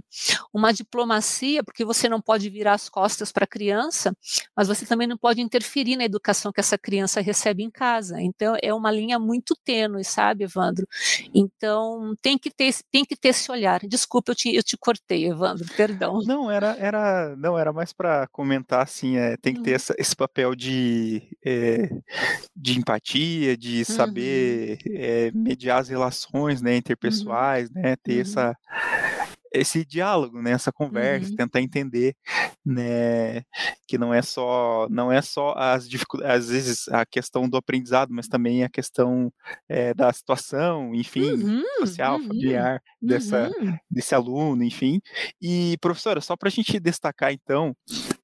uma 0.53 0.71
diplomacia, 0.71 1.63
porque 1.63 1.83
você 1.83 2.07
não 2.07 2.21
pode 2.21 2.49
virar 2.49 2.73
as 2.73 2.87
costas 2.87 3.31
para 3.31 3.43
a 3.43 3.47
criança, 3.47 4.15
mas 4.55 4.67
você 4.67 4.85
também 4.85 5.07
não 5.07 5.17
pode 5.17 5.41
interferir 5.41 5.95
na 5.95 6.05
educação 6.05 6.51
que 6.51 6.59
essa 6.59 6.77
criança 6.77 7.21
recebe 7.21 7.61
em 7.61 7.69
casa. 7.69 8.21
Então 8.21 8.55
é 8.61 8.73
uma 8.73 8.89
linha 8.89 9.19
muito 9.19 9.53
tênue, 9.63 10.03
sabe, 10.03 10.45
Evandro? 10.45 10.87
Então 11.33 12.15
tem 12.21 12.37
que 12.37 12.49
ter, 12.49 12.73
tem 12.89 13.03
que 13.03 13.15
ter 13.15 13.29
esse 13.29 13.51
olhar. 13.51 13.81
Desculpa, 13.81 14.31
eu 14.31 14.35
te, 14.35 14.55
eu 14.55 14.63
te 14.63 14.77
cortei, 14.77 15.27
Evandro, 15.27 15.65
perdão. 15.75 16.19
Não, 16.25 16.49
era, 16.49 16.75
era, 16.79 17.35
não, 17.35 17.59
era 17.59 17.73
mais 17.73 17.91
para 17.91 18.27
comentar, 18.27 18.81
assim, 18.81 19.17
é, 19.17 19.35
tem 19.37 19.53
que 19.53 19.61
ter 19.61 19.71
uhum. 19.71 19.75
essa, 19.75 19.95
esse 19.97 20.15
papel 20.15 20.55
de. 20.55 21.21
É, 21.45 21.89
de 22.55 22.77
empatia, 22.77 23.57
de 23.57 23.85
saber 23.85 24.79
uhum. 24.85 24.93
é, 24.95 25.31
mediar 25.33 25.79
as 25.79 25.89
relações 25.89 26.61
né, 26.61 26.71
uhum. 26.71 26.77
interpessoais, 26.77 27.69
uhum. 27.69 27.81
né, 27.81 27.95
ter 28.03 28.15
uhum. 28.15 28.21
essa 28.21 28.55
esse 29.51 29.83
diálogo, 29.83 30.41
né, 30.41 30.51
essa 30.51 30.71
conversa, 30.71 31.31
uhum. 31.31 31.35
tentar 31.35 31.61
entender, 31.61 32.15
né, 32.63 33.41
que 33.87 33.97
não 33.97 34.13
é 34.13 34.21
só 34.21 34.87
não 34.89 35.11
é 35.11 35.21
só 35.21 35.55
as 35.57 35.89
dificuldades, 35.89 36.45
às 36.45 36.49
vezes 36.49 36.87
a 36.89 37.05
questão 37.05 37.49
do 37.49 37.57
aprendizado, 37.57 38.13
mas 38.13 38.27
também 38.27 38.63
a 38.63 38.69
questão 38.69 39.31
é, 39.67 39.93
da 39.93 40.11
situação, 40.13 40.93
enfim, 40.93 41.31
uhum. 41.31 41.63
social, 41.79 42.19
familiar 42.19 42.81
dessa 43.01 43.49
desse 43.89 44.13
aluno, 44.13 44.63
enfim. 44.63 45.01
E 45.41 45.77
professora, 45.81 46.21
só 46.21 46.35
para 46.35 46.49
a 46.49 46.51
gente 46.51 46.79
destacar 46.79 47.33
então 47.33 47.75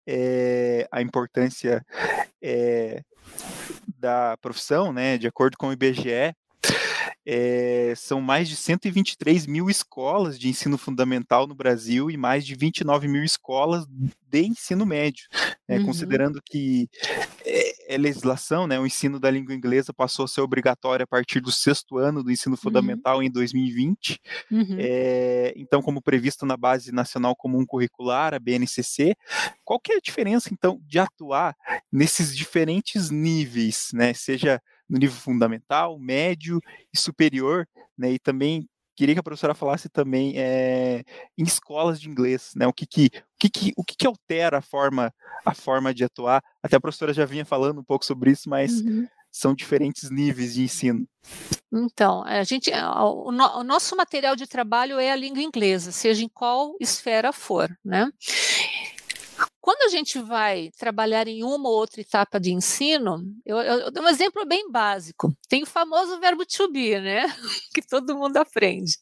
é, 0.07 0.88
a 0.91 1.01
importância 1.01 1.85
é, 2.41 3.01
da 3.97 4.38
profissão, 4.38 4.93
né, 4.93 5.17
de 5.17 5.27
acordo 5.27 5.57
com 5.57 5.67
o 5.67 5.74
IBGE, 5.74 6.35
é, 7.27 7.93
são 7.95 8.21
mais 8.21 8.47
de 8.47 8.55
123 8.55 9.47
mil 9.47 9.67
escolas 9.67 10.38
de 10.38 10.47
ensino 10.47 10.77
fundamental 10.77 11.47
no 11.47 11.55
Brasil 11.55 12.12
e 12.12 12.17
mais 12.17 12.45
de 12.45 12.53
29 12.53 13.07
mil 13.07 13.24
escolas 13.24 13.85
de 14.29 14.45
ensino 14.45 14.85
médio, 14.85 15.27
né, 15.67 15.79
uhum. 15.79 15.85
considerando 15.85 16.39
que 16.43 16.88
é, 17.88 17.98
legislação, 17.98 18.68
né, 18.68 18.80
o 18.80 18.86
ensino 18.86 19.20
da 19.20 19.30
língua 19.30 19.54
inglesa 19.54 19.94
passou 19.94 20.25
a 20.25 20.27
ser 20.27 20.42
obrigatório 20.42 21.04
a 21.04 21.08
partir 21.08 21.39
do 21.39 21.51
sexto 21.51 21.98
ano 21.98 22.24
do 22.24 22.32
ensino 22.32 22.54
uhum. 22.54 22.62
fundamental 22.62 23.18
uhum. 23.18 23.24
em 23.24 23.32
2020, 23.32 24.20
uhum. 24.51 24.77
é, 24.80 25.54
então 25.56 25.82
como 25.82 26.01
previsto 26.01 26.46
na 26.46 26.58
Base 26.58 26.92
Nacional 26.92 27.36
Comum 27.36 27.65
Curricular, 27.65 28.34
a 28.34 28.39
BNCC, 28.39 29.15
qual 29.63 29.80
que 29.80 29.94
é 29.94 29.98
a 29.98 30.01
diferença 30.01 30.50
então 30.51 30.80
de 30.86 31.00
atuar 31.00 31.56
nesses 31.92 32.36
diferentes 32.36 33.10
níveis, 33.10 33.89
né, 33.94 34.13
seja 34.13 34.62
no 34.89 34.98
nível 34.98 35.15
fundamental, 35.15 36.00
médio 36.00 36.60
e 36.94 36.98
superior, 36.98 37.68
né? 37.98 38.12
E 38.12 38.20
também 38.20 38.68
queria 38.96 39.16
que 39.16 39.20
a 39.20 39.24
professora 39.24 39.54
falasse 39.54 39.90
também 39.90 40.34
é, 40.36 41.04
em 41.38 41.44
escolas 41.44 42.00
de 42.00 42.10
inglês, 42.10 42.52
né? 42.56 42.66
O 42.66 42.74
que 42.74 42.86
que, 42.86 43.06
o 43.08 43.38
que, 43.40 43.50
que, 43.50 43.74
o 43.78 43.84
que, 43.84 43.96
que 43.96 44.08
altera 44.08 44.60
a 44.60 44.62
forma, 44.62 45.14
a 45.46 45.54
forma 45.54 45.94
de 45.94 46.04
atuar? 46.04 46.44
Até 46.64 46.78
a 46.78 46.82
professora 46.82 47.14
já 47.14 47.25
vinha 47.25 47.46
falando 47.46 47.80
um 47.80 47.84
pouco 47.84 48.06
sobre 48.06 48.32
isso, 48.32 48.50
mas 48.50 48.82
uhum. 48.82 49.08
são 49.32 49.54
diferentes 49.54 50.10
níveis 50.10 50.54
de 50.54 50.64
ensino. 50.64 51.06
Então, 51.72 52.24
a 52.24 52.44
gente, 52.44 52.72
o, 52.72 53.30
o, 53.30 53.64
nosso 53.64 53.96
material 53.98 54.36
de 54.36 54.48
trabalho 54.48 54.98
é 54.98 55.12
a 55.12 55.16
língua 55.16 55.42
inglesa, 55.42 55.92
seja 55.92 56.24
em 56.24 56.30
qual 56.30 56.75
esfera 56.80 57.34
for, 57.34 57.70
né? 57.84 58.10
Quando 59.65 59.81
a 59.81 59.89
gente 59.89 60.19
vai 60.19 60.69
trabalhar 60.77 61.27
em 61.27 61.43
uma 61.43 61.67
ou 61.67 61.75
outra 61.75 62.00
etapa 62.00 62.39
de 62.39 62.53
ensino, 62.53 63.25
eu, 63.43 63.57
eu, 63.57 63.79
eu 63.79 63.91
dou 63.91 64.03
um 64.03 64.07
exemplo 64.07 64.45
bem 64.45 64.69
básico. 64.69 65.36
Tem 65.50 65.63
o 65.63 65.65
famoso 65.65 66.19
verbo 66.19 66.45
to 66.45 66.72
be, 66.72 67.00
né? 67.00 67.24
que 67.74 67.81
todo 67.81 68.15
mundo 68.15 68.38
aprende. 68.38 68.93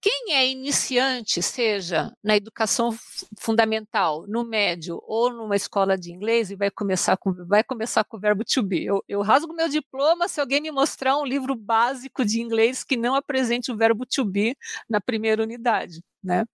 Quem 0.00 0.34
é 0.34 0.46
iniciante, 0.46 1.42
seja 1.42 2.12
na 2.22 2.36
educação 2.36 2.96
fundamental, 3.40 4.24
no 4.28 4.44
médio 4.44 5.02
ou 5.04 5.32
numa 5.32 5.56
escola 5.56 5.98
de 5.98 6.12
inglês, 6.12 6.52
e 6.52 6.54
vai 6.54 6.70
começar 6.70 7.16
com, 7.16 7.32
vai 7.44 7.64
começar 7.64 8.04
com 8.04 8.16
o 8.16 8.20
verbo 8.20 8.44
to 8.44 8.62
be. 8.62 8.84
Eu, 8.84 9.02
eu 9.08 9.20
rasgo 9.20 9.52
meu 9.52 9.68
diploma 9.68 10.28
se 10.28 10.40
alguém 10.40 10.60
me 10.60 10.70
mostrar 10.70 11.18
um 11.18 11.26
livro 11.26 11.56
básico 11.56 12.24
de 12.24 12.40
inglês 12.40 12.84
que 12.84 12.96
não 12.96 13.16
apresente 13.16 13.72
o 13.72 13.76
verbo 13.76 14.06
to 14.06 14.24
be 14.24 14.56
na 14.88 15.00
primeira 15.00 15.42
unidade 15.42 16.04
né? 16.22 16.44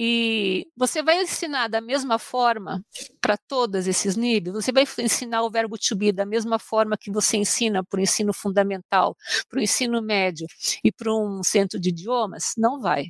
E 0.00 0.68
você 0.76 1.02
vai 1.02 1.20
ensinar 1.20 1.66
da 1.66 1.80
mesma 1.80 2.20
forma 2.20 2.80
para 3.20 3.36
todos 3.36 3.88
esses 3.88 4.14
níveis, 4.14 4.54
você 4.54 4.70
vai 4.70 4.84
ensinar 5.00 5.42
o 5.42 5.50
verbo 5.50 5.76
to 5.76 5.96
be 5.96 6.12
da 6.12 6.24
mesma 6.24 6.56
forma 6.56 6.96
que 6.96 7.10
você 7.10 7.36
ensina 7.36 7.82
para 7.82 7.98
o 7.98 8.00
ensino 8.00 8.32
fundamental, 8.32 9.16
para 9.48 9.58
o 9.58 9.62
ensino 9.62 10.00
médio 10.00 10.46
e 10.84 10.92
para 10.92 11.12
um 11.12 11.42
centro 11.42 11.80
de 11.80 11.88
idiomas? 11.88 12.52
Não 12.56 12.80
vai. 12.80 13.06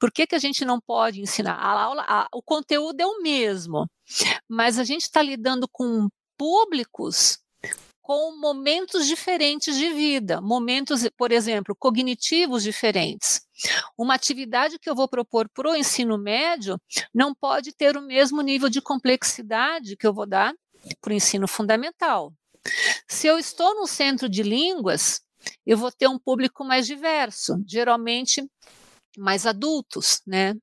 Por 0.00 0.10
que, 0.10 0.26
que 0.26 0.34
a 0.34 0.38
gente 0.38 0.64
não 0.64 0.80
pode 0.80 1.20
ensinar? 1.20 1.56
A 1.56 1.82
aula, 1.82 2.04
a, 2.08 2.26
o 2.32 2.42
conteúdo 2.42 2.98
é 2.98 3.06
o 3.06 3.20
mesmo, 3.20 3.86
mas 4.48 4.78
a 4.78 4.84
gente 4.84 5.02
está 5.02 5.20
lidando 5.20 5.68
com 5.70 6.08
públicos 6.38 7.38
com 8.02 8.36
momentos 8.38 9.06
diferentes 9.06 9.76
de 9.76 9.88
vida, 9.92 10.40
momentos, 10.40 11.08
por 11.16 11.30
exemplo, 11.30 11.74
cognitivos 11.78 12.64
diferentes. 12.64 13.40
Uma 13.96 14.14
atividade 14.14 14.78
que 14.78 14.90
eu 14.90 14.94
vou 14.94 15.08
propor 15.08 15.48
para 15.48 15.70
o 15.70 15.76
ensino 15.76 16.18
médio 16.18 16.76
não 17.14 17.32
pode 17.32 17.72
ter 17.72 17.96
o 17.96 18.02
mesmo 18.02 18.42
nível 18.42 18.68
de 18.68 18.82
complexidade 18.82 19.96
que 19.96 20.06
eu 20.06 20.12
vou 20.12 20.26
dar 20.26 20.52
para 21.00 21.12
o 21.12 21.14
ensino 21.14 21.46
fundamental. 21.46 22.32
Se 23.08 23.28
eu 23.28 23.38
estou 23.38 23.74
no 23.76 23.86
centro 23.86 24.28
de 24.28 24.42
línguas, 24.42 25.20
eu 25.64 25.78
vou 25.78 25.92
ter 25.92 26.08
um 26.08 26.18
público 26.18 26.64
mais 26.64 26.86
diverso, 26.86 27.62
geralmente 27.66 28.44
mais 29.16 29.46
adultos, 29.46 30.20
né? 30.26 30.54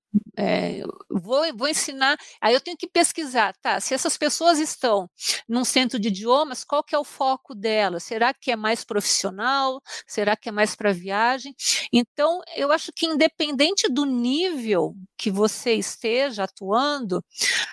É, 0.41 0.81
vou, 1.10 1.43
vou 1.53 1.67
ensinar, 1.67 2.17
aí 2.39 2.53
eu 2.53 2.62
tenho 2.62 2.77
que 2.77 2.88
pesquisar, 2.88 3.53
tá? 3.62 3.81
Se 3.81 3.93
essas 3.93 4.17
pessoas 4.17 4.58
estão 4.58 5.10
num 5.50 5.65
centro 5.65 6.00
de 6.00 6.08
idiomas, 6.08 6.63
qual 6.63 6.81
que 6.81 6.96
é 6.96 6.98
o 6.98 7.03
foco 7.03 7.53
delas? 7.53 8.03
Será 8.05 8.34
que 8.34 8.50
é 8.50 8.55
mais 8.55 8.86
profissional? 8.86 9.81
Será 10.08 10.38
que 10.38 10.48
é 10.48 10.51
mais 10.51 10.77
para 10.77 10.93
viagem? 10.93 11.53
Então, 11.91 12.39
eu 12.55 12.72
acho 12.72 12.93
que 12.96 13.05
independente 13.05 13.89
do 13.89 14.05
nível 14.05 14.96
que 15.17 15.29
você 15.29 15.74
esteja 15.74 16.46
atuando, 16.46 17.22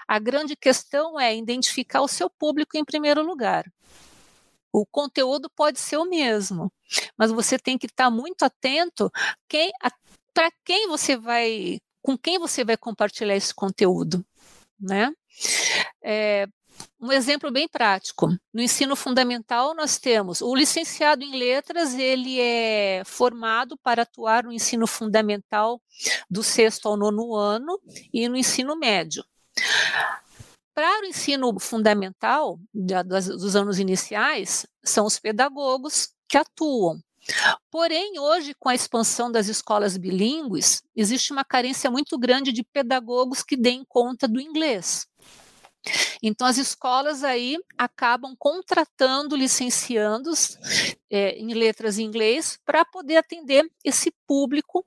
a 0.08 0.18
grande 0.18 0.56
questão 0.56 1.20
é 1.20 1.37
identificar 1.37 2.00
o 2.02 2.08
seu 2.08 2.28
público 2.28 2.76
em 2.76 2.85
primeiro 2.85 3.23
lugar. 3.23 3.64
O 4.73 4.85
conteúdo 4.85 5.49
pode 5.54 5.78
ser 5.78 5.99
o 5.99 6.04
mesmo, 6.04 6.73
mas 7.16 7.30
você 7.30 7.58
tem 7.61 7.78
que 7.78 7.87
estar 7.87 8.11
muito 8.11 8.42
atento 8.42 9.08
quem, 9.49 9.70
para 10.35 10.50
quem 10.64 10.87
você 10.88 11.16
vai, 11.16 11.78
com 12.06 12.16
quem 12.16 12.38
você 12.38 12.64
vai 12.64 12.76
compartilhar 12.76 13.34
esse 13.34 13.52
conteúdo, 13.52 14.25
né? 14.78 15.12
É, 16.00 16.46
um 17.00 17.10
exemplo 17.10 17.50
bem 17.50 17.66
prático. 17.66 18.28
No 18.54 18.62
ensino 18.62 18.94
fundamental, 18.94 19.75
nós 19.75 19.98
temos 19.98 20.40
o 20.40 20.54
licenciado 20.54 21.25
em 21.25 21.36
letras, 21.36 21.94
ele 21.94 22.40
é 22.40 23.02
formado 23.04 23.76
para 23.78 24.02
atuar 24.02 24.44
no 24.44 24.52
ensino 24.52 24.86
fundamental 24.86 25.82
do 26.30 26.44
sexto 26.44 26.86
ao 26.86 26.96
nono 26.96 27.34
ano 27.34 27.76
e 28.14 28.28
no 28.28 28.36
ensino 28.36 28.76
médio. 28.76 29.25
para 30.72 31.02
o 31.02 31.06
ensino 31.06 31.58
fundamental 31.58 32.60
dos 32.72 33.56
anos 33.56 33.80
iniciais, 33.80 34.64
são 34.84 35.06
os 35.06 35.18
pedagogos 35.18 36.10
que 36.28 36.38
atuam. 36.38 37.02
Porém, 37.71 38.18
hoje, 38.18 38.54
com 38.59 38.68
a 38.68 38.75
expansão 38.75 39.30
das 39.30 39.49
escolas 39.49 39.97
bilíngues, 39.97 40.83
existe 40.95 41.33
uma 41.33 41.45
carência 41.45 41.90
muito 41.90 42.18
grande 42.18 42.52
de 42.52 42.62
pedagogos 42.62 43.42
que 43.42 43.56
deem 43.56 43.85
conta 43.88 44.28
do 44.28 44.40
inglês. 44.40 45.06
Então, 46.23 46.47
as 46.47 46.59
escolas 46.59 47.23
aí 47.23 47.59
acabam 47.78 48.35
contratando 48.38 49.37
licenciandos 49.37 50.59
é, 51.10 51.38
em 51.38 51.54
letras 51.54 51.98
em 51.98 52.04
inglês 52.04 52.58
para 52.64 52.84
poder 52.84 53.16
atender 53.16 53.64
esse 53.84 54.12
público 54.26 54.84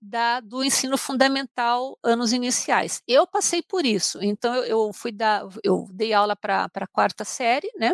da, 0.00 0.40
do 0.40 0.62
ensino 0.62 0.96
fundamental 0.96 1.98
anos 2.02 2.32
iniciais. 2.32 3.02
Eu 3.06 3.26
passei 3.26 3.62
por 3.62 3.84
isso, 3.84 4.22
então 4.22 4.54
eu, 4.54 4.64
eu 4.64 4.92
fui 4.92 5.12
dar, 5.12 5.46
eu 5.62 5.88
dei 5.92 6.12
aula 6.12 6.36
para 6.36 6.70
a 6.74 6.86
quarta 6.86 7.24
série, 7.24 7.70
né? 7.76 7.92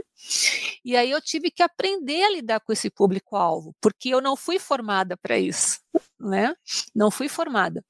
E 0.84 0.96
aí 0.96 1.10
eu 1.10 1.20
tive 1.20 1.50
que 1.50 1.62
aprender 1.62 2.22
a 2.24 2.30
lidar 2.30 2.60
com 2.60 2.72
esse 2.72 2.90
público-alvo, 2.90 3.74
porque 3.80 4.10
eu 4.10 4.20
não 4.20 4.36
fui 4.36 4.58
formada 4.58 5.16
para 5.16 5.38
isso 5.38 5.82
né? 6.18 6.54
Não 6.94 7.10
fui 7.10 7.28
formada. 7.28 7.84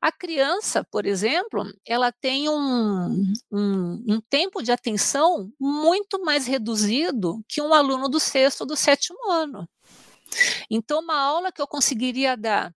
A 0.00 0.10
criança, 0.10 0.84
por 0.90 1.06
exemplo, 1.06 1.64
ela 1.86 2.12
tem 2.12 2.48
um, 2.48 3.32
um, 3.50 4.04
um, 4.08 4.20
tempo 4.28 4.62
de 4.62 4.72
atenção 4.72 5.50
muito 5.58 6.20
mais 6.22 6.46
reduzido 6.46 7.42
que 7.48 7.62
um 7.62 7.72
aluno 7.72 8.08
do 8.08 8.18
sexto 8.18 8.62
ou 8.62 8.66
do 8.66 8.76
sétimo 8.76 9.09
ano. 9.30 9.68
Então, 10.70 11.00
uma 11.00 11.18
aula 11.18 11.52
que 11.52 11.60
eu 11.60 11.66
conseguiria 11.66 12.36
dar 12.36 12.74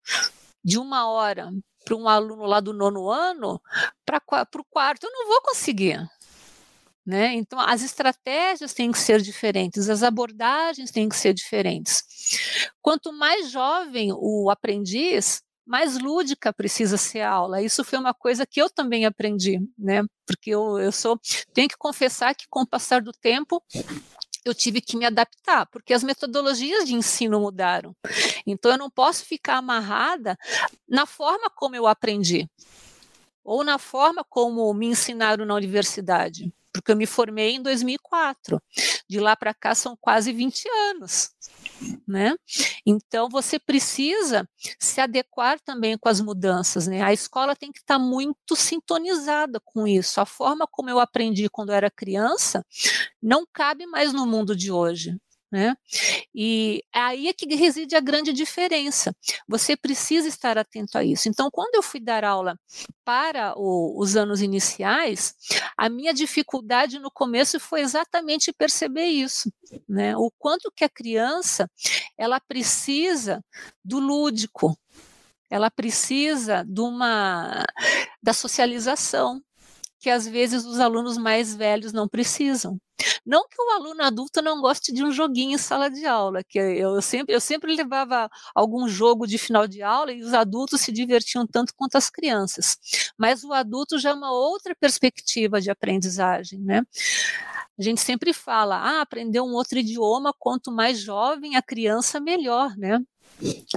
de 0.65 0.79
uma 0.79 1.09
hora 1.09 1.51
para 1.85 1.97
um 1.97 2.09
aluno 2.09 2.45
lá 2.45 2.61
do 2.61 2.73
nono 2.73 3.11
ano, 3.11 3.61
para 4.05 4.19
o 4.19 4.65
quarto, 4.65 5.05
eu 5.05 5.11
não 5.11 5.27
vou 5.29 5.43
conseguir. 5.43 6.01
Né? 7.05 7.35
Então, 7.35 7.59
as 7.59 7.83
estratégias 7.83 8.73
têm 8.73 8.93
que 8.93 8.99
ser 8.99 9.21
diferentes, 9.21 9.89
as 9.89 10.05
abordagens 10.05 10.93
têm 10.93 11.09
que 11.09 11.17
ser 11.17 11.35
diferentes. 11.35 12.05
Quanto 12.81 13.13
mais 13.13 13.51
jovem 13.51 14.13
o 14.13 14.49
aprendiz, 14.49 15.43
mais 15.67 15.99
lúdica 15.99 16.53
precisa 16.53 16.97
ser 16.97 17.21
a 17.21 17.31
aula. 17.31 17.63
Isso 17.63 17.83
foi 17.83 17.99
uma 17.99 18.15
coisa 18.15 18.47
que 18.47 18.61
eu 18.61 18.71
também 18.71 19.05
aprendi, 19.05 19.59
né? 19.77 20.05
Porque 20.27 20.51
eu, 20.51 20.79
eu 20.79 20.93
sou, 20.93 21.19
tenho 21.53 21.69
que 21.69 21.77
confessar 21.77 22.35
que 22.35 22.47
com 22.49 22.63
o 22.63 22.67
passar 22.67 23.03
do 23.03 23.13
tempo 23.13 23.61
eu 24.45 24.55
tive 24.55 24.81
que 24.81 24.97
me 24.97 25.05
adaptar, 25.05 25.67
porque 25.67 25.95
as 25.95 26.03
metodologias 26.03 26.87
de 26.87 26.95
ensino 26.95 27.41
mudaram. 27.41 27.95
Então 28.47 28.73
eu 28.73 28.79
não 28.79 28.91
posso 28.91 29.25
ficar 29.25 29.57
amarrada 29.57 30.37
na 30.89 31.07
forma 31.07 31.51
como 31.51 31.77
eu 31.77 31.87
aprendi 31.87 32.49
ou 33.45 33.65
na 33.65 33.79
forma 33.79 34.25
como 34.25 34.73
me 34.73 34.87
ensinaram 34.87 35.45
na 35.45 35.55
universidade 35.55 36.53
porque 36.73 36.91
eu 36.91 36.97
me 36.97 37.07
formei 37.07 37.55
em 37.57 37.63
2004. 37.63 38.61
De 39.09 39.21
lá 39.21 39.37
para 39.37 39.53
cá 39.53 39.75
são 39.75 39.97
quase 40.01 40.33
20 40.33 40.69
anos. 40.91 41.31
Né? 42.07 42.35
Então 42.87 43.29
você 43.29 43.59
precisa 43.59 44.49
se 44.79 45.01
adequar 45.01 45.59
também 45.61 45.99
com 45.99 46.09
as 46.09 46.21
mudanças, 46.21 46.87
né? 46.87 47.03
A 47.03 47.13
escola 47.13 47.57
tem 47.57 47.73
que 47.73 47.81
estar 47.81 47.99
tá 47.99 48.05
muito 48.05 48.55
sintonizada 48.55 49.61
com 49.65 49.87
isso. 49.87 50.21
A 50.21 50.27
forma 50.27 50.67
como 50.71 50.91
eu 50.91 51.01
aprendi 51.01 51.49
quando 51.49 51.71
eu 51.71 51.77
era 51.77 51.91
criança 51.91 52.65
não 53.21 53.45
cabe 53.53 53.87
mais 53.87 54.13
no 54.13 54.27
mundo 54.27 54.55
de 54.55 54.71
hoje. 54.71 55.17
Né? 55.53 55.77
E 56.35 56.83
aí 56.95 57.29
é 57.29 57.33
que 57.35 57.45
reside 57.55 57.95
a 57.95 58.01
grande 58.01 58.33
diferença. 58.33 59.15
Você 59.47 59.77
precisa 59.77 60.27
estar 60.27 60.57
atento 60.57 60.97
a 60.97 61.05
isso. 61.05 61.29
Então, 61.29 61.51
quando 61.53 61.75
eu 61.75 61.83
fui 61.83 62.01
dar 62.01 62.25
aula 62.25 62.59
para 63.05 63.53
o, 63.55 64.01
os 64.01 64.17
anos 64.17 64.41
iniciais, 64.41 65.35
a 65.77 65.91
minha 65.91 66.15
dificuldade 66.15 66.99
no 66.99 67.11
começo 67.11 67.61
foi 67.61 67.83
exatamente 67.83 68.51
perceber 68.51 69.09
isso, 69.09 69.53
né? 69.87 70.17
O 70.17 70.31
quanto 70.39 70.73
que 70.75 70.85
a 70.85 70.89
criança 70.89 71.71
ela 72.17 72.41
precisa 72.41 73.45
do 73.85 73.99
lúdico, 73.99 74.75
ela 75.51 75.71
precisa 75.71 76.65
de 76.67 76.81
uma 76.81 77.63
da 78.23 78.33
socialização, 78.33 79.43
que 80.03 80.11
às 80.11 80.27
vezes 80.27 80.65
os 80.65 80.81
alunos 80.81 81.17
mais 81.17 81.55
velhos 81.55 81.93
não 81.93 82.09
precisam. 82.09 82.77
Não 83.25 83.47
que 83.49 83.61
o 83.63 83.71
aluno 83.71 84.03
adulto 84.03 84.43
não 84.43 84.61
goste 84.61 84.93
de 84.93 85.05
um 85.05 85.13
joguinho 85.13 85.55
em 85.55 85.59
sala 85.59 85.89
de 85.89 86.05
aula, 86.05 86.43
que 86.43 86.59
eu 86.59 87.01
sempre, 87.01 87.33
eu 87.33 87.41
sempre 87.41 87.75
levava 87.75 88.29
algum 88.53 88.89
jogo 88.89 89.29
de 89.29 89.39
final 89.39 89.67
de 89.69 89.81
aula 89.81 90.13
e 90.13 90.21
os 90.21 90.35
adultos 90.35 90.81
se 90.81 90.91
divertiam 90.91 91.47
tanto 91.47 91.73
quanto 91.77 91.95
as 91.97 92.11
crianças. 92.11 92.77
Mas 93.17 93.45
o 93.45 93.53
adulto 93.53 93.97
já 93.97 94.11
é 94.11 94.15
uma 94.15 94.33
outra 94.33 94.75
perspectiva 94.75 95.61
de 95.61 95.71
aprendizagem, 95.71 96.59
né? 96.59 96.83
A 97.79 97.83
gente 97.83 98.01
sempre 98.01 98.33
fala, 98.33 98.77
ah, 98.77 99.03
aprender 99.03 99.41
um 99.41 99.55
outro 99.55 99.79
idioma, 99.79 100.35
quanto 100.37 100.73
mais 100.73 100.99
jovem 100.99 101.55
a 101.55 101.63
criança, 101.63 102.19
melhor, 102.21 102.77
né? 102.77 102.99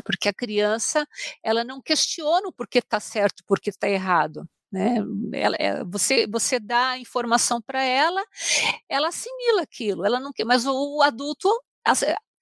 Porque 0.03 0.27
a 0.27 0.33
criança, 0.33 1.07
ela 1.43 1.63
não 1.63 1.79
questiona 1.81 2.47
o 2.47 2.51
porquê 2.51 2.79
está 2.79 2.99
certo, 2.99 3.43
porquê 3.45 3.69
está 3.69 3.87
errado. 3.87 4.47
Né? 4.71 4.97
Ela, 5.33 5.55
é, 5.59 5.83
você, 5.83 6.27
você 6.27 6.59
dá 6.59 6.97
informação 6.97 7.61
para 7.61 7.83
ela, 7.83 8.23
ela 8.89 9.07
assimila 9.07 9.61
aquilo, 9.61 10.05
ela 10.05 10.19
não 10.19 10.33
quer, 10.33 10.45
mas 10.45 10.65
o, 10.65 10.97
o 10.97 11.01
adulto 11.01 11.49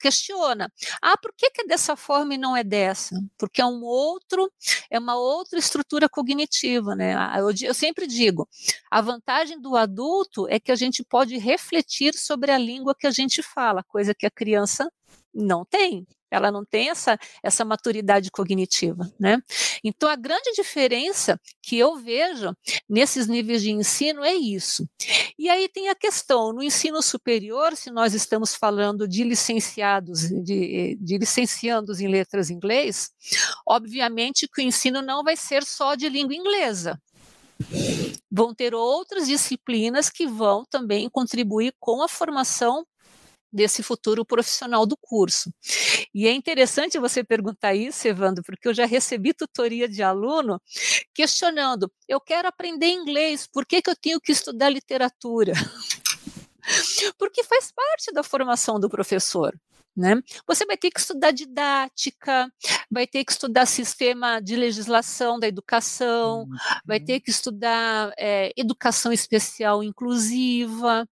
questiona. 0.03 0.69
Ah, 1.01 1.17
por 1.17 1.33
que, 1.33 1.49
que 1.49 1.61
é 1.61 1.65
dessa 1.65 1.95
forma 1.95 2.33
e 2.33 2.37
não 2.37 2.57
é 2.57 2.63
dessa? 2.63 3.15
Porque 3.37 3.61
é 3.61 3.65
um 3.65 3.81
outro, 3.83 4.51
é 4.89 4.99
uma 4.99 5.15
outra 5.15 5.57
estrutura 5.57 6.09
cognitiva, 6.09 6.93
né? 6.93 7.15
Eu, 7.37 7.49
eu 7.61 7.73
sempre 7.73 8.05
digo, 8.05 8.47
a 8.91 8.99
vantagem 8.99 9.61
do 9.61 9.77
adulto 9.77 10.45
é 10.49 10.59
que 10.59 10.73
a 10.73 10.75
gente 10.75 11.03
pode 11.05 11.37
refletir 11.37 12.13
sobre 12.15 12.51
a 12.51 12.57
língua 12.57 12.93
que 12.93 13.07
a 13.07 13.11
gente 13.11 13.41
fala, 13.41 13.83
coisa 13.83 14.13
que 14.13 14.25
a 14.25 14.31
criança 14.31 14.91
não 15.33 15.63
tem 15.63 16.05
ela 16.33 16.51
não 16.51 16.65
tem 16.65 16.89
essa, 16.89 17.17
essa 17.43 17.63
maturidade 17.63 18.31
cognitiva, 18.31 19.07
né? 19.19 19.39
Então, 19.83 20.09
a 20.09 20.15
grande 20.15 20.51
diferença 20.53 21.39
que 21.61 21.77
eu 21.77 21.95
vejo 21.97 22.55
nesses 22.89 23.27
níveis 23.27 23.61
de 23.61 23.71
ensino 23.71 24.23
é 24.23 24.33
isso. 24.33 24.89
E 25.37 25.47
aí 25.47 25.69
tem 25.69 25.89
a 25.89 25.95
questão, 25.95 26.51
no 26.51 26.63
ensino 26.63 27.03
superior, 27.03 27.77
se 27.77 27.91
nós 27.91 28.15
estamos 28.15 28.55
falando 28.55 29.07
de 29.07 29.23
licenciados, 29.23 30.21
de, 30.43 30.97
de 30.99 31.17
licenciandos 31.19 31.99
em 31.99 32.07
letras 32.07 32.49
inglês, 32.49 33.11
obviamente 33.67 34.47
que 34.47 34.61
o 34.61 34.65
ensino 34.65 35.03
não 35.03 35.23
vai 35.23 35.35
ser 35.35 35.63
só 35.63 35.93
de 35.93 36.09
língua 36.09 36.33
inglesa, 36.33 36.99
vão 38.31 38.55
ter 38.55 38.73
outras 38.73 39.27
disciplinas 39.27 40.09
que 40.09 40.25
vão 40.25 40.65
também 40.67 41.07
contribuir 41.09 41.75
com 41.79 42.01
a 42.01 42.07
formação 42.07 42.83
desse 43.53 43.83
futuro 43.83 44.25
profissional 44.25 44.85
do 44.85 44.97
curso. 44.97 45.53
E 46.13 46.27
é 46.27 46.31
interessante 46.31 46.97
você 46.97 47.23
perguntar 47.23 47.75
isso, 47.75 48.07
Evandro, 48.07 48.43
porque 48.43 48.67
eu 48.67 48.73
já 48.73 48.85
recebi 48.85 49.33
tutoria 49.33 49.87
de 49.87 50.01
aluno 50.01 50.59
questionando: 51.13 51.91
eu 52.07 52.19
quero 52.19 52.47
aprender 52.47 52.87
inglês, 52.87 53.47
por 53.47 53.65
que, 53.65 53.81
que 53.81 53.89
eu 53.89 53.95
tenho 53.95 54.19
que 54.19 54.31
estudar 54.31 54.69
literatura? 54.69 55.53
porque 57.19 57.43
faz 57.43 57.71
parte 57.71 58.11
da 58.11 58.23
formação 58.23 58.79
do 58.79 58.89
professor. 58.89 59.55
Né? 59.95 60.15
Você 60.47 60.65
vai 60.65 60.75
ter 60.75 60.89
que 60.89 60.99
estudar 60.99 61.31
didática, 61.31 62.51
vai 62.89 63.05
ter 63.05 63.23
que 63.23 63.31
estudar 63.31 63.67
sistema 63.67 64.39
de 64.39 64.55
legislação 64.55 65.39
da 65.39 65.47
educação, 65.47 66.43
uhum. 66.43 66.57
vai 66.83 66.99
ter 66.99 67.19
que 67.19 67.29
estudar 67.29 68.11
é, 68.17 68.51
educação 68.57 69.13
especial 69.13 69.83
inclusiva, 69.83 71.07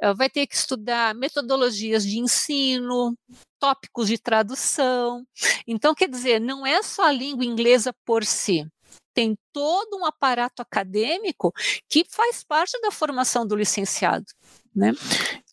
eh, 0.00 0.14
vai 0.14 0.30
ter 0.30 0.46
que 0.46 0.54
estudar 0.54 1.14
metodologias 1.14 2.04
de 2.04 2.18
ensino, 2.18 3.16
tópicos 3.58 4.08
de 4.08 4.18
tradução. 4.18 5.26
Então, 5.66 5.94
quer 5.94 6.08
dizer, 6.08 6.40
não 6.40 6.66
é 6.66 6.82
só 6.82 7.04
a 7.04 7.12
língua 7.12 7.44
inglesa 7.44 7.94
por 8.04 8.24
si. 8.24 8.66
Tem 9.14 9.36
todo 9.52 9.96
um 9.96 10.04
aparato 10.04 10.60
acadêmico 10.60 11.52
que 11.88 12.04
faz 12.08 12.44
parte 12.44 12.78
da 12.80 12.90
formação 12.90 13.46
do 13.46 13.56
licenciado. 13.56 14.26
Né? 14.74 14.92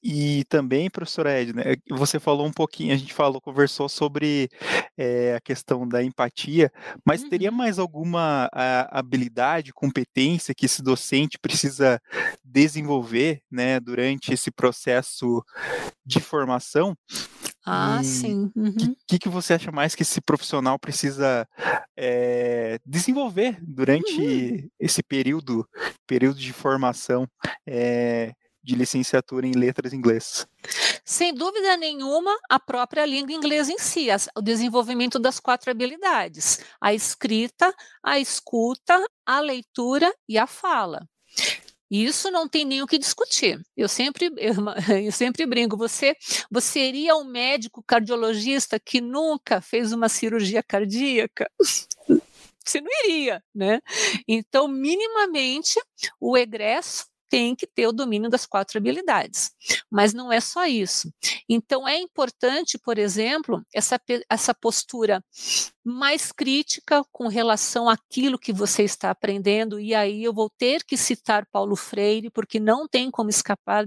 E 0.03 0.43
também, 0.45 0.89
professora 0.89 1.31
Edna, 1.31 1.63
né, 1.63 1.75
você 1.89 2.19
falou 2.19 2.47
um 2.47 2.51
pouquinho, 2.51 2.93
a 2.93 2.97
gente 2.97 3.13
falou, 3.13 3.39
conversou 3.39 3.87
sobre 3.87 4.49
é, 4.97 5.35
a 5.35 5.41
questão 5.41 5.87
da 5.87 6.03
empatia, 6.03 6.71
mas 7.05 7.21
uhum. 7.21 7.29
teria 7.29 7.51
mais 7.51 7.77
alguma 7.77 8.49
a, 8.51 8.99
habilidade, 8.99 9.71
competência 9.71 10.55
que 10.55 10.65
esse 10.65 10.81
docente 10.81 11.37
precisa 11.39 12.01
desenvolver 12.43 13.41
né, 13.51 13.79
durante 13.79 14.33
esse 14.33 14.49
processo 14.49 15.43
de 16.03 16.19
formação? 16.19 16.97
Ah, 17.63 17.99
e 18.01 18.05
sim. 18.05 18.51
O 18.55 18.59
uhum. 18.59 18.95
que, 19.07 19.19
que, 19.19 19.29
você 19.29 19.53
acha 19.53 19.71
mais 19.71 19.93
que 19.93 20.01
esse 20.01 20.19
profissional 20.19 20.79
precisa 20.79 21.47
é, 21.95 22.79
desenvolver 22.83 23.57
durante 23.61 24.19
uhum. 24.19 24.69
esse 24.79 25.03
período, 25.03 25.67
período 26.07 26.39
de 26.39 26.51
formação? 26.53 27.27
É, 27.67 28.33
de 28.63 28.75
licenciatura 28.75 29.47
em 29.47 29.51
letras 29.51 29.93
inglês? 29.93 30.47
Sem 31.03 31.33
dúvida 31.33 31.75
nenhuma, 31.77 32.35
a 32.49 32.59
própria 32.59 33.05
língua 33.05 33.33
inglesa 33.33 33.71
em 33.71 33.79
si, 33.79 34.07
o 34.35 34.41
desenvolvimento 34.41 35.19
das 35.19 35.39
quatro 35.39 35.71
habilidades: 35.71 36.59
a 36.79 36.93
escrita, 36.93 37.73
a 38.03 38.19
escuta, 38.19 39.03
a 39.25 39.39
leitura 39.39 40.13
e 40.27 40.37
a 40.37 40.47
fala. 40.47 41.07
Isso 41.91 42.31
não 42.31 42.47
tem 42.47 42.63
nem 42.63 42.81
o 42.81 42.87
que 42.87 42.97
discutir. 42.97 43.61
Eu 43.75 43.89
sempre, 43.89 44.31
eu, 44.39 44.53
eu, 45.05 45.11
sempre 45.11 45.45
brinco. 45.45 45.75
Você, 45.75 46.15
você 46.49 46.67
seria 46.67 47.17
um 47.17 47.25
médico 47.25 47.83
cardiologista 47.85 48.79
que 48.79 49.01
nunca 49.01 49.59
fez 49.59 49.91
uma 49.91 50.07
cirurgia 50.07 50.63
cardíaca? 50.63 51.51
Você 52.63 52.79
não 52.79 52.91
iria, 53.03 53.43
né? 53.55 53.81
Então, 54.27 54.67
minimamente, 54.67 55.81
o 56.19 56.37
egresso 56.37 57.07
tem 57.31 57.55
que 57.55 57.65
ter 57.65 57.87
o 57.87 57.93
domínio 57.93 58.29
das 58.29 58.45
quatro 58.45 58.77
habilidades. 58.77 59.51
Mas 59.89 60.13
não 60.13 60.33
é 60.33 60.41
só 60.41 60.65
isso. 60.65 61.09
Então, 61.47 61.87
é 61.87 61.97
importante, 61.97 62.77
por 62.77 62.97
exemplo, 62.97 63.65
essa, 63.73 63.97
essa 64.29 64.53
postura 64.53 65.23
mais 65.81 66.33
crítica 66.33 67.03
com 67.09 67.29
relação 67.29 67.87
àquilo 67.87 68.37
que 68.37 68.51
você 68.51 68.83
está 68.83 69.09
aprendendo, 69.09 69.79
e 69.79 69.95
aí 69.95 70.21
eu 70.21 70.33
vou 70.33 70.49
ter 70.49 70.83
que 70.83 70.97
citar 70.97 71.45
Paulo 71.45 71.77
Freire, 71.77 72.29
porque 72.29 72.59
não 72.59 72.85
tem 72.85 73.09
como 73.09 73.29
escapar 73.29 73.85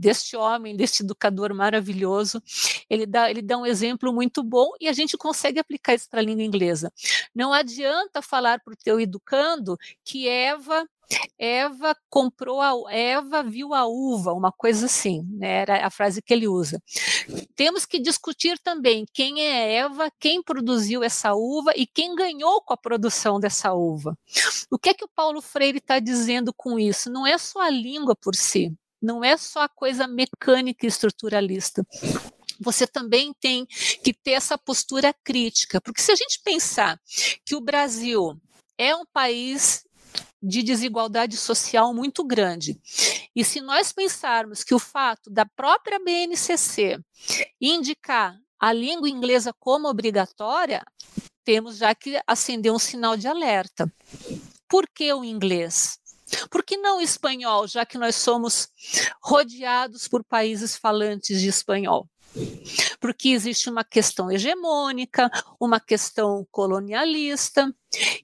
deste 0.00 0.34
homem, 0.34 0.74
deste 0.74 1.02
educador 1.02 1.54
maravilhoso. 1.54 2.42
Ele 2.88 3.04
dá, 3.04 3.30
ele 3.30 3.42
dá 3.42 3.58
um 3.58 3.66
exemplo 3.66 4.14
muito 4.14 4.42
bom 4.42 4.70
e 4.80 4.88
a 4.88 4.94
gente 4.94 5.14
consegue 5.18 5.60
aplicar 5.60 5.94
isso 5.94 6.08
para 6.08 6.20
a 6.20 6.24
língua 6.24 6.42
inglesa. 6.42 6.90
Não 7.34 7.52
adianta 7.52 8.22
falar 8.22 8.60
para 8.60 8.72
o 8.72 8.76
teu 8.76 8.98
educando 8.98 9.76
que 10.02 10.26
Eva 10.26 10.88
Eva 11.38 11.96
comprou 12.08 12.60
a 12.60 12.92
Eva 12.92 13.42
viu 13.42 13.74
a 13.74 13.86
uva, 13.86 14.32
uma 14.32 14.52
coisa 14.52 14.86
assim, 14.86 15.22
né? 15.30 15.62
Era 15.62 15.86
a 15.86 15.90
frase 15.90 16.22
que 16.22 16.32
ele 16.32 16.46
usa. 16.46 16.80
Temos 17.56 17.84
que 17.84 17.98
discutir 17.98 18.58
também 18.58 19.04
quem 19.12 19.40
é 19.42 19.74
Eva, 19.76 20.10
quem 20.18 20.42
produziu 20.42 21.02
essa 21.02 21.34
uva 21.34 21.72
e 21.76 21.86
quem 21.86 22.14
ganhou 22.14 22.60
com 22.62 22.72
a 22.72 22.76
produção 22.76 23.40
dessa 23.40 23.72
uva. 23.72 24.16
O 24.70 24.78
que 24.78 24.90
é 24.90 24.94
que 24.94 25.04
o 25.04 25.10
Paulo 25.14 25.40
Freire 25.40 25.78
está 25.78 25.98
dizendo 25.98 26.52
com 26.54 26.78
isso? 26.78 27.10
Não 27.10 27.26
é 27.26 27.38
só 27.38 27.60
a 27.60 27.70
língua 27.70 28.14
por 28.14 28.34
si, 28.34 28.72
não 29.00 29.24
é 29.24 29.36
só 29.36 29.62
a 29.62 29.68
coisa 29.68 30.06
mecânica 30.06 30.86
e 30.86 30.88
estruturalista 30.88 31.84
você 32.60 32.86
também 32.86 33.32
tem 33.40 33.66
que 34.04 34.12
ter 34.12 34.32
essa 34.32 34.58
postura 34.58 35.14
crítica, 35.24 35.80
porque 35.80 36.02
se 36.02 36.12
a 36.12 36.14
gente 36.14 36.42
pensar 36.44 37.00
que 37.42 37.56
o 37.56 37.60
Brasil 37.60 38.38
é 38.76 38.94
um 38.94 39.04
país 39.06 39.84
de 40.42 40.62
desigualdade 40.62 41.36
social 41.36 41.92
muito 41.92 42.24
grande. 42.24 42.80
E 43.34 43.44
se 43.44 43.60
nós 43.60 43.92
pensarmos 43.92 44.64
que 44.64 44.74
o 44.74 44.78
fato 44.78 45.30
da 45.30 45.44
própria 45.44 45.98
BNCC 45.98 46.98
indicar 47.60 48.38
a 48.58 48.72
língua 48.72 49.08
inglesa 49.08 49.52
como 49.58 49.88
obrigatória, 49.88 50.84
temos 51.44 51.78
já 51.78 51.94
que 51.94 52.20
acender 52.26 52.72
um 52.72 52.78
sinal 52.78 53.16
de 53.16 53.26
alerta. 53.26 53.90
Por 54.68 54.86
que 54.88 55.12
o 55.12 55.24
inglês? 55.24 55.98
Por 56.50 56.62
que 56.62 56.76
não 56.76 56.98
o 56.98 57.02
espanhol, 57.02 57.66
já 57.66 57.84
que 57.84 57.98
nós 57.98 58.16
somos 58.16 58.68
rodeados 59.22 60.06
por 60.06 60.22
países 60.22 60.76
falantes 60.76 61.40
de 61.40 61.48
espanhol? 61.48 62.08
Porque 63.00 63.30
existe 63.30 63.68
uma 63.68 63.84
questão 63.84 64.30
hegemônica, 64.30 65.30
uma 65.58 65.80
questão 65.80 66.46
colonialista. 66.50 67.74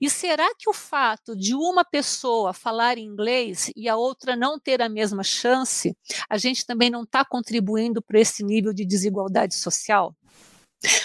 E 0.00 0.08
será 0.08 0.48
que 0.56 0.68
o 0.68 0.72
fato 0.72 1.34
de 1.36 1.54
uma 1.54 1.84
pessoa 1.84 2.52
falar 2.52 2.98
inglês 2.98 3.70
e 3.74 3.88
a 3.88 3.96
outra 3.96 4.36
não 4.36 4.58
ter 4.58 4.80
a 4.80 4.88
mesma 4.88 5.22
chance, 5.22 5.96
a 6.28 6.38
gente 6.38 6.64
também 6.64 6.90
não 6.90 7.02
está 7.02 7.24
contribuindo 7.24 8.00
para 8.00 8.20
esse 8.20 8.44
nível 8.44 8.72
de 8.72 8.84
desigualdade 8.84 9.54
social? 9.54 10.14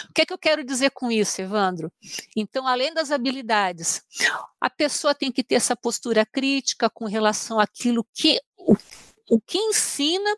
O 0.09 0.13
que 0.13 0.21
é 0.21 0.25
que 0.25 0.33
eu 0.33 0.37
quero 0.37 0.63
dizer 0.63 0.91
com 0.91 1.09
isso, 1.09 1.41
Evandro? 1.41 1.91
Então, 2.35 2.67
além 2.67 2.93
das 2.93 3.09
habilidades, 3.09 4.01
a 4.59 4.69
pessoa 4.69 5.15
tem 5.15 5.31
que 5.31 5.43
ter 5.43 5.55
essa 5.55 5.75
postura 5.75 6.25
crítica 6.25 6.89
com 6.89 7.05
relação 7.05 7.59
àquilo 7.59 8.05
que 8.13 8.39
o, 8.57 8.75
o 9.29 9.41
que 9.41 9.57
ensina 9.57 10.35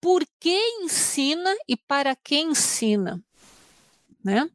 por 0.00 0.24
que 0.40 0.56
ensina 0.82 1.54
e 1.68 1.76
para 1.76 2.14
que 2.14 2.36
ensina. 2.36 3.22
Né? 4.24 4.48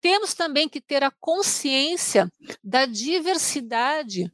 Temos 0.00 0.34
também 0.34 0.68
que 0.68 0.80
ter 0.80 1.02
a 1.02 1.10
consciência 1.10 2.30
da 2.62 2.84
diversidade 2.84 4.30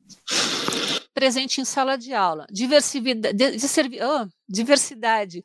presente 1.14 1.60
em 1.60 1.64
sala 1.64 1.96
de 1.96 2.12
aula. 2.12 2.46
Diversidade 2.50 3.36
de, 3.36 3.56
de, 3.56 4.02
oh, 4.02 4.28
diversidade 4.48 5.44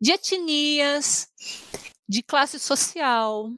de 0.00 0.12
etnias, 0.12 1.28
de 2.08 2.22
classe 2.22 2.58
social, 2.58 3.50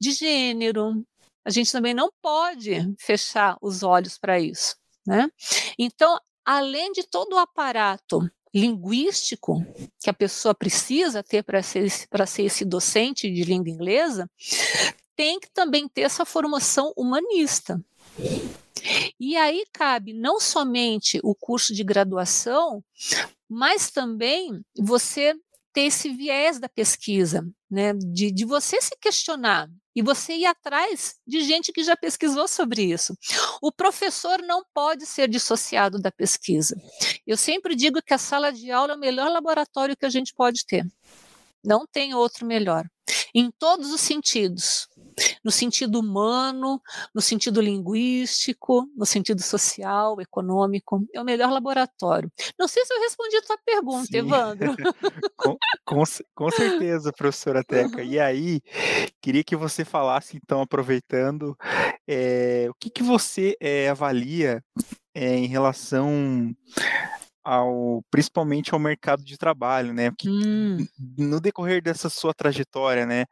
de 0.00 0.10
gênero. 0.10 1.06
A 1.44 1.50
gente 1.50 1.70
também 1.70 1.94
não 1.94 2.10
pode 2.20 2.92
fechar 2.98 3.56
os 3.62 3.84
olhos 3.84 4.18
para 4.18 4.40
isso. 4.40 4.74
Né? 5.06 5.30
Então, 5.78 6.18
além 6.44 6.90
de 6.92 7.04
todo 7.04 7.34
o 7.34 7.38
aparato 7.38 8.28
linguístico 8.56 9.62
que 10.00 10.08
a 10.08 10.14
pessoa 10.14 10.54
precisa 10.54 11.22
ter 11.22 11.42
para 11.42 11.62
ser, 11.62 11.90
ser 11.90 12.42
esse 12.42 12.64
docente 12.64 13.30
de 13.30 13.44
língua 13.44 13.68
inglesa, 13.68 14.30
tem 15.14 15.38
que 15.38 15.50
também 15.50 15.86
ter 15.86 16.02
essa 16.02 16.24
formação 16.24 16.90
humanista. 16.96 17.78
E 19.20 19.36
aí 19.36 19.64
cabe 19.72 20.14
não 20.14 20.40
somente 20.40 21.20
o 21.22 21.34
curso 21.34 21.74
de 21.74 21.84
graduação, 21.84 22.82
mas 23.46 23.90
também 23.90 24.64
você 24.78 25.34
ter 25.72 25.82
esse 25.82 26.08
viés 26.08 26.58
da 26.58 26.68
pesquisa, 26.68 27.46
né? 27.70 27.92
de, 27.92 28.30
de 28.30 28.44
você 28.46 28.80
se 28.80 28.96
questionar 28.98 29.68
e 29.96 30.02
você 30.02 30.34
ir 30.34 30.44
atrás 30.44 31.16
de 31.26 31.40
gente 31.40 31.72
que 31.72 31.82
já 31.82 31.96
pesquisou 31.96 32.46
sobre 32.46 32.82
isso. 32.82 33.16
O 33.62 33.72
professor 33.72 34.42
não 34.42 34.62
pode 34.74 35.06
ser 35.06 35.26
dissociado 35.26 35.98
da 35.98 36.12
pesquisa. 36.12 36.76
Eu 37.26 37.38
sempre 37.38 37.74
digo 37.74 38.02
que 38.02 38.12
a 38.12 38.18
sala 38.18 38.52
de 38.52 38.70
aula 38.70 38.92
é 38.92 38.96
o 38.96 39.00
melhor 39.00 39.30
laboratório 39.30 39.96
que 39.96 40.04
a 40.04 40.10
gente 40.10 40.34
pode 40.34 40.66
ter. 40.66 40.84
Não 41.64 41.86
tem 41.86 42.14
outro 42.14 42.46
melhor 42.46 42.84
em 43.34 43.50
todos 43.58 43.90
os 43.90 44.02
sentidos. 44.02 44.86
No 45.46 45.52
sentido 45.52 46.00
humano, 46.00 46.82
no 47.14 47.20
sentido 47.20 47.60
linguístico, 47.60 48.90
no 48.96 49.06
sentido 49.06 49.40
social, 49.40 50.20
econômico. 50.20 51.06
É 51.14 51.20
o 51.20 51.24
melhor 51.24 51.52
laboratório. 51.52 52.28
Não 52.58 52.66
sei 52.66 52.84
se 52.84 52.92
eu 52.92 53.00
respondi 53.00 53.36
a 53.36 53.42
tua 53.42 53.58
pergunta, 53.64 54.06
Sim. 54.06 54.16
Evandro. 54.16 54.74
com, 55.38 55.56
com, 55.84 56.02
com, 56.34 56.50
certeza, 56.50 57.12
professora 57.12 57.62
Teca. 57.62 58.02
E 58.02 58.18
aí, 58.18 58.60
queria 59.22 59.44
que 59.44 59.54
você 59.54 59.84
falasse, 59.84 60.36
então, 60.36 60.60
aproveitando, 60.60 61.56
é, 62.08 62.66
o 62.68 62.74
que, 62.74 62.90
que 62.90 63.04
você 63.04 63.56
é, 63.60 63.88
avalia 63.88 64.64
é, 65.14 65.36
em 65.36 65.46
relação 65.46 66.52
ao 67.46 68.02
principalmente 68.10 68.74
ao 68.74 68.80
mercado 68.80 69.22
de 69.22 69.38
trabalho, 69.38 69.92
né? 69.92 70.10
Que 70.18 70.28
hum. 70.28 70.84
no 71.16 71.40
decorrer 71.40 71.80
dessa 71.80 72.10
sua 72.10 72.34
trajetória, 72.34 73.06
né, 73.06 73.24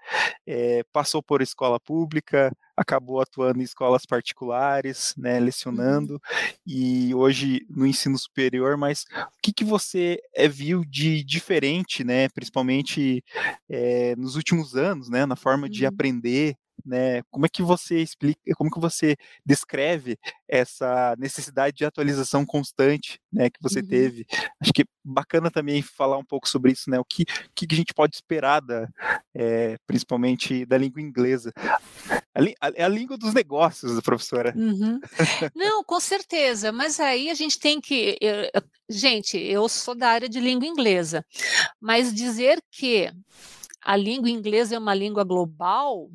é, 0.47 0.85
passou 0.93 1.21
por 1.21 1.43
escola 1.43 1.81
pública, 1.81 2.53
acabou 2.77 3.21
atuando 3.21 3.61
em 3.61 3.65
escolas 3.65 4.07
particulares, 4.07 5.15
né, 5.17 5.39
uhum. 5.39 5.45
lecionando 5.45 6.21
e 6.65 7.13
hoje 7.15 7.67
no 7.69 7.87
ensino 7.87 8.17
superior. 8.17 8.77
Mas 8.77 9.05
o 9.13 9.43
que, 9.43 9.53
que 9.53 9.65
você 9.65 10.21
é, 10.35 10.47
viu 10.47 10.85
de 10.85 11.25
diferente, 11.25 12.05
né, 12.05 12.29
principalmente 12.29 13.23
é, 13.69 14.15
nos 14.17 14.37
últimos 14.37 14.77
anos, 14.77 15.09
né, 15.09 15.27
na 15.27 15.37
forma 15.37 15.69
de 15.69 15.83
uhum. 15.83 15.89
aprender 15.89 16.57
né? 16.85 17.23
Como 17.31 17.47
é 17.47 17.49
que 17.49 17.63
você 17.63 18.01
explica, 18.01 18.41
como 18.57 18.71
que 18.71 18.81
você 18.81 19.17
descreve 19.45 20.19
essa 20.49 21.15
necessidade 21.19 21.77
de 21.77 21.85
atualização 21.85 22.45
constante, 22.45 23.21
né, 23.33 23.51
que 23.51 23.61
você 23.61 23.81
uhum. 23.81 23.87
teve? 23.87 24.27
Acho 24.61 24.73
que 24.73 24.83
é 24.83 24.87
bacana 25.05 25.51
também 25.51 25.83
falar 25.83 26.17
um 26.17 26.25
pouco 26.25 26.49
sobre 26.49 26.73
isso, 26.73 26.91
né? 26.91 26.99
O 26.99 27.05
que, 27.05 27.25
que 27.55 27.67
a 27.71 27.77
gente 27.77 27.93
pode 27.95 28.17
esperar 28.17 28.61
da, 28.61 28.89
é, 29.35 29.77
principalmente 29.87 30.65
da 30.65 30.79
língua 30.79 31.01
inglesa? 31.01 31.53
É 32.35 32.41
a, 32.61 32.85
a, 32.85 32.89
língua 32.89 33.17
dos 33.17 33.33
negócios, 33.33 34.01
professora. 34.01 34.53
Uhum. 34.57 35.01
Não, 35.55 35.85
com 35.85 36.01
certeza, 36.01 36.73
mas 36.73 36.99
aí 36.99 37.31
a 37.31 37.35
gente 37.35 37.59
tem 37.59 37.81
que. 37.81 38.17
Eu, 38.21 38.63
gente, 38.89 39.39
eu 39.39 39.69
sou 39.69 39.95
da 39.95 40.09
área 40.09 40.29
de 40.29 40.41
língua 40.41 40.67
inglesa, 40.67 41.25
mas 41.81 42.13
dizer 42.13 42.63
que 42.71 43.13
a 43.85 43.97
língua 43.97 44.31
inglesa 44.31 44.75
é 44.75 44.79
uma 44.79 44.95
língua 44.95 45.25
global, 45.25 46.09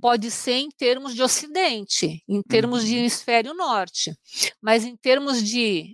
pode 0.00 0.30
ser 0.30 0.54
em 0.54 0.70
termos 0.70 1.14
de 1.14 1.22
Ocidente, 1.22 2.22
em 2.26 2.42
termos 2.42 2.84
de 2.84 2.94
uhum. 2.94 3.00
hemisfério 3.00 3.54
norte, 3.54 4.16
mas 4.60 4.84
em 4.84 4.96
termos 4.96 5.42
de 5.42 5.92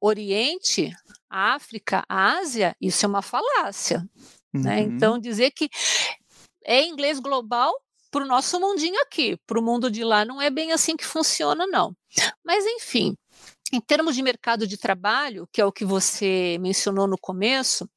Oriente, 0.00 0.92
África, 1.30 2.04
Ásia, 2.08 2.76
isso 2.80 3.06
é 3.06 3.08
uma 3.08 3.22
falácia. 3.22 3.98
Né? 4.52 4.54
Uhum. 4.54 4.62
Né? 4.62 4.80
Então, 4.80 5.18
dizer 5.18 5.50
que 5.52 5.70
é 6.64 6.84
inglês 6.84 7.18
global 7.20 7.72
para 8.10 8.24
o 8.24 8.28
nosso 8.28 8.60
mundinho 8.60 9.00
aqui, 9.02 9.36
para 9.46 9.58
o 9.58 9.62
mundo 9.62 9.90
de 9.90 10.04
lá 10.04 10.24
não 10.24 10.40
é 10.40 10.50
bem 10.50 10.72
assim 10.72 10.96
que 10.96 11.04
funciona, 11.04 11.66
não. 11.66 11.96
Mas, 12.44 12.64
enfim, 12.64 13.16
Em 13.74 13.80
termos 13.80 14.14
de 14.14 14.22
mercado 14.22 14.68
de 14.68 14.78
trabalho, 14.78 15.48
que 15.52 15.60
é 15.60 15.66
o 15.66 15.72
que 15.72 15.84
você 15.84 16.56
mencionou 16.60 17.08
no 17.08 17.18
começo, 17.18 17.90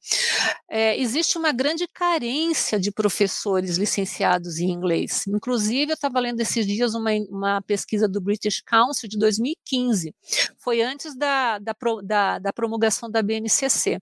é, 0.68 1.00
existe 1.00 1.38
uma 1.38 1.52
grande 1.52 1.86
carência 1.86 2.80
de 2.80 2.90
professores 2.90 3.78
licenciados 3.78 4.58
em 4.58 4.72
inglês. 4.72 5.24
Inclusive, 5.28 5.92
eu 5.92 5.94
estava 5.94 6.18
lendo 6.18 6.40
esses 6.40 6.66
dias 6.66 6.96
uma, 6.96 7.12
uma, 7.30 7.62
pesquisa 7.62 8.08
do 8.08 8.20
British 8.20 8.60
Council 8.60 9.08
de 9.08 9.16
2015, 9.16 10.12
foi 10.58 10.82
antes 10.82 11.16
da, 11.16 11.60
da, 11.60 11.76
da, 12.02 12.38
da 12.40 12.52
promulgação 12.52 13.08
da 13.08 13.22
BNCC. 13.22 14.00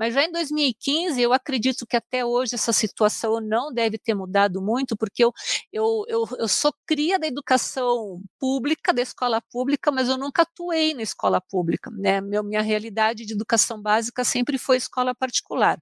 Mas 0.00 0.14
já 0.14 0.24
em 0.24 0.32
2015, 0.32 1.20
eu 1.20 1.30
acredito 1.30 1.86
que 1.86 1.94
até 1.94 2.24
hoje 2.24 2.54
essa 2.54 2.72
situação 2.72 3.38
não 3.38 3.70
deve 3.70 3.98
ter 3.98 4.14
mudado 4.14 4.62
muito, 4.62 4.96
porque 4.96 5.22
eu, 5.22 5.30
eu, 5.70 6.06
eu, 6.08 6.26
eu 6.38 6.48
sou 6.48 6.72
cria 6.86 7.18
da 7.18 7.26
educação 7.26 8.22
pública, 8.38 8.94
da 8.94 9.02
escola 9.02 9.42
pública, 9.52 9.92
mas 9.92 10.08
eu 10.08 10.16
nunca 10.16 10.40
atuei 10.40 10.94
na 10.94 11.02
escola 11.02 11.38
pública. 11.38 11.90
Né? 11.90 12.18
Meu, 12.22 12.42
minha 12.42 12.62
realidade 12.62 13.26
de 13.26 13.34
educação 13.34 13.78
básica 13.82 14.24
sempre 14.24 14.56
foi 14.56 14.78
escola 14.78 15.14
particular. 15.14 15.78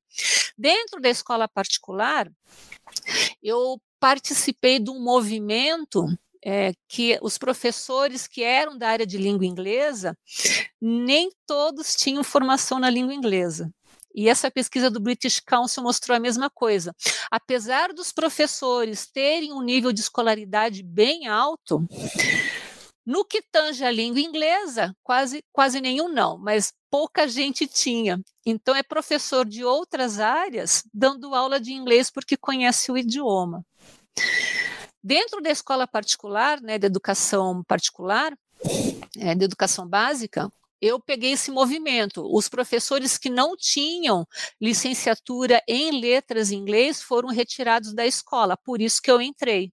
Dentro 0.59 1.01
da 1.01 1.09
escola 1.09 1.47
particular, 1.47 2.29
eu 3.41 3.81
participei 4.01 4.81
de 4.81 4.91
um 4.91 5.01
movimento 5.01 6.09
é, 6.45 6.73
que 6.89 7.19
os 7.23 7.39
professores 7.39 8.27
que 8.27 8.43
eram 8.43 8.77
da 8.77 8.89
área 8.89 9.07
de 9.07 9.17
língua 9.17 9.47
inglesa, 9.47 10.19
nem 10.81 11.31
todos 11.47 11.95
tinham 11.95 12.25
formação 12.25 12.81
na 12.81 12.91
língua 12.91 13.15
inglesa. 13.15 13.73
E 14.19 14.29
essa 14.29 14.51
pesquisa 14.51 14.91
do 14.91 14.99
British 14.99 15.39
Council 15.39 15.81
mostrou 15.81 16.17
a 16.17 16.19
mesma 16.19 16.51
coisa. 16.51 16.93
Apesar 17.31 17.93
dos 17.93 18.11
professores 18.11 19.07
terem 19.07 19.53
um 19.53 19.63
nível 19.63 19.93
de 19.93 20.01
escolaridade 20.01 20.83
bem 20.83 21.29
alto, 21.29 21.87
no 23.07 23.25
que 23.25 23.41
tange 23.41 23.85
a 23.85 23.93
língua 23.93 24.19
inglesa, 24.19 24.93
quase, 25.05 25.41
quase 25.53 25.81
nenhum 25.81 26.09
não, 26.09 26.37
mas 26.37 26.73
pouca 26.91 27.29
gente 27.29 27.65
tinha. 27.69 28.21
Então, 28.45 28.75
é 28.75 28.83
professor 28.83 29.47
de 29.47 29.65
outras 29.65 30.19
áreas 30.19 30.83
dando 30.93 31.33
aula 31.33 31.61
de 31.61 31.73
inglês 31.73 32.11
porque 32.11 32.37
conhece 32.37 32.91
o 32.91 32.99
idioma. 32.99 33.65
Dentro 35.01 35.41
da 35.41 35.51
escola 35.51 35.87
particular, 35.87 36.61
né, 36.61 36.77
da 36.77 36.89
educação 36.89 37.63
particular, 37.63 38.37
é, 39.17 39.37
da 39.37 39.45
educação 39.45 39.87
básica, 39.87 40.51
eu 40.81 41.01
peguei 41.01 41.33
esse 41.33 41.51
movimento. 41.51 42.25
Os 42.35 42.49
professores 42.49 43.19
que 43.19 43.31
não 43.31 43.57
tinham 43.57 44.27
licenciatura 44.61 45.63
em 45.67 46.01
letras 46.01 46.51
em 46.51 46.57
inglês 46.57 47.03
foram 47.03 47.29
retirados 47.29 47.95
da 47.95 48.07
escola, 48.07 48.57
por 48.57 48.81
isso 48.81 49.03
que 49.03 49.11
eu 49.11 49.21
entrei. 49.21 49.73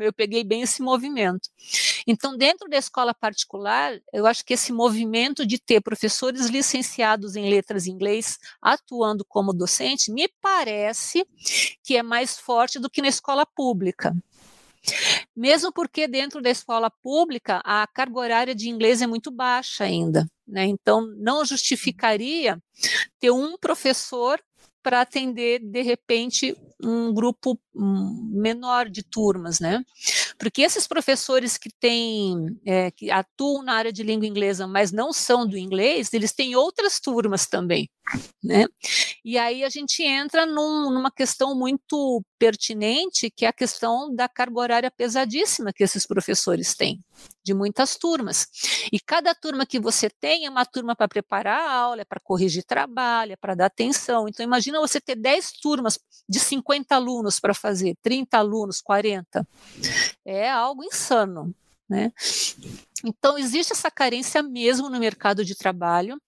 Eu 0.00 0.12
peguei 0.12 0.42
bem 0.42 0.62
esse 0.62 0.82
movimento. 0.82 1.48
Então, 2.08 2.36
dentro 2.36 2.68
da 2.68 2.76
escola 2.76 3.14
particular, 3.14 3.92
eu 4.12 4.26
acho 4.26 4.44
que 4.44 4.54
esse 4.54 4.72
movimento 4.72 5.46
de 5.46 5.58
ter 5.60 5.80
professores 5.80 6.46
licenciados 6.46 7.36
em 7.36 7.48
letras 7.48 7.86
em 7.86 7.92
inglês 7.92 8.38
atuando 8.60 9.24
como 9.24 9.52
docente, 9.52 10.10
me 10.10 10.28
parece 10.40 11.24
que 11.84 11.96
é 11.96 12.02
mais 12.02 12.36
forte 12.36 12.80
do 12.80 12.90
que 12.90 13.00
na 13.00 13.08
escola 13.08 13.46
pública. 13.46 14.12
Mesmo 15.34 15.72
porque 15.72 16.08
dentro 16.08 16.40
da 16.40 16.50
escola 16.50 16.90
pública 16.90 17.60
a 17.64 17.86
carga 17.86 18.18
horária 18.18 18.54
de 18.54 18.68
inglês 18.68 19.02
é 19.02 19.06
muito 19.06 19.30
baixa 19.30 19.84
ainda, 19.84 20.26
né? 20.46 20.64
Então 20.66 21.06
não 21.16 21.44
justificaria 21.44 22.58
ter 23.18 23.30
um 23.30 23.56
professor 23.58 24.40
para 24.82 25.00
atender 25.00 25.58
de 25.60 25.82
repente 25.82 26.56
um 26.82 27.12
grupo 27.12 27.58
menor 27.76 28.88
de 28.88 29.02
turmas, 29.02 29.60
né? 29.60 29.84
Porque 30.38 30.62
esses 30.62 30.86
professores 30.86 31.58
que 31.58 31.70
têm, 31.70 32.58
é, 32.64 32.90
que 32.90 33.10
atuam 33.10 33.62
na 33.62 33.74
área 33.74 33.92
de 33.92 34.02
língua 34.02 34.26
inglesa, 34.26 34.66
mas 34.66 34.92
não 34.92 35.12
são 35.12 35.46
do 35.46 35.58
inglês, 35.58 36.12
eles 36.12 36.32
têm 36.32 36.56
outras 36.56 36.98
turmas 37.00 37.46
também, 37.46 37.88
né? 38.42 38.66
E 39.24 39.36
aí 39.38 39.64
a 39.64 39.68
gente 39.68 40.02
entra 40.02 40.46
num, 40.46 40.90
numa 40.90 41.10
questão 41.10 41.54
muito 41.54 42.22
pertinente, 42.38 43.30
que 43.30 43.44
é 43.44 43.48
a 43.48 43.52
questão 43.52 44.14
da 44.14 44.28
carga 44.28 44.60
horária 44.60 44.90
pesadíssima 44.90 45.72
que 45.72 45.82
esses 45.82 46.06
professores 46.06 46.74
têm, 46.74 47.00
de 47.44 47.54
muitas 47.54 47.96
turmas. 47.96 48.46
E 48.92 49.00
cada 49.00 49.34
turma 49.34 49.66
que 49.66 49.80
você 49.80 50.08
tem 50.08 50.46
é 50.46 50.50
uma 50.50 50.64
turma 50.64 50.94
para 50.94 51.08
preparar 51.08 51.60
a 51.60 51.72
aula, 51.72 52.02
é 52.02 52.04
para 52.04 52.20
corrigir 52.20 52.64
trabalho, 52.64 53.32
é 53.32 53.36
para 53.36 53.54
dar 53.54 53.66
atenção. 53.66 54.28
Então 54.28 54.44
imagina 54.44 54.80
você 54.80 55.00
ter 55.00 55.16
10 55.16 55.52
turmas 55.62 55.98
de 56.28 56.38
50 56.38 56.94
alunos 56.94 57.40
para 57.40 57.54
fazer, 57.54 57.65
30 58.02 58.38
alunos, 58.38 58.80
40. 58.80 59.46
É 60.24 60.50
algo 60.50 60.84
insano, 60.84 61.54
né? 61.88 62.12
Então, 63.04 63.38
existe 63.38 63.72
essa 63.72 63.90
carência 63.90 64.42
mesmo 64.42 64.88
no 64.88 64.98
mercado 64.98 65.44
de 65.44 65.54
trabalho, 65.54 66.20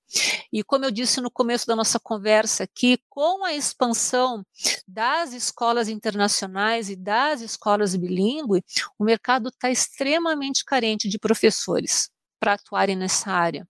e 0.53 0.63
como 0.63 0.85
eu 0.85 0.91
disse 0.91 1.21
no 1.21 1.31
começo 1.31 1.67
da 1.67 1.77
nossa 1.77 1.99
conversa, 1.99 2.67
que 2.67 2.99
com 3.09 3.45
a 3.45 3.55
expansão 3.55 4.45
das 4.87 5.33
escolas 5.33 5.89
internacionais 5.89 6.89
e 6.89 6.97
das 6.97 7.41
escolas 7.41 7.95
bilíngues, 7.95 8.63
o 8.99 9.05
mercado 9.05 9.49
está 9.49 9.71
extremamente 9.71 10.65
carente 10.65 11.09
de 11.09 11.19
professores 11.19 12.11
para 12.39 12.55
atuarem 12.55 12.97
nessa 12.97 13.31
área. 13.31 13.67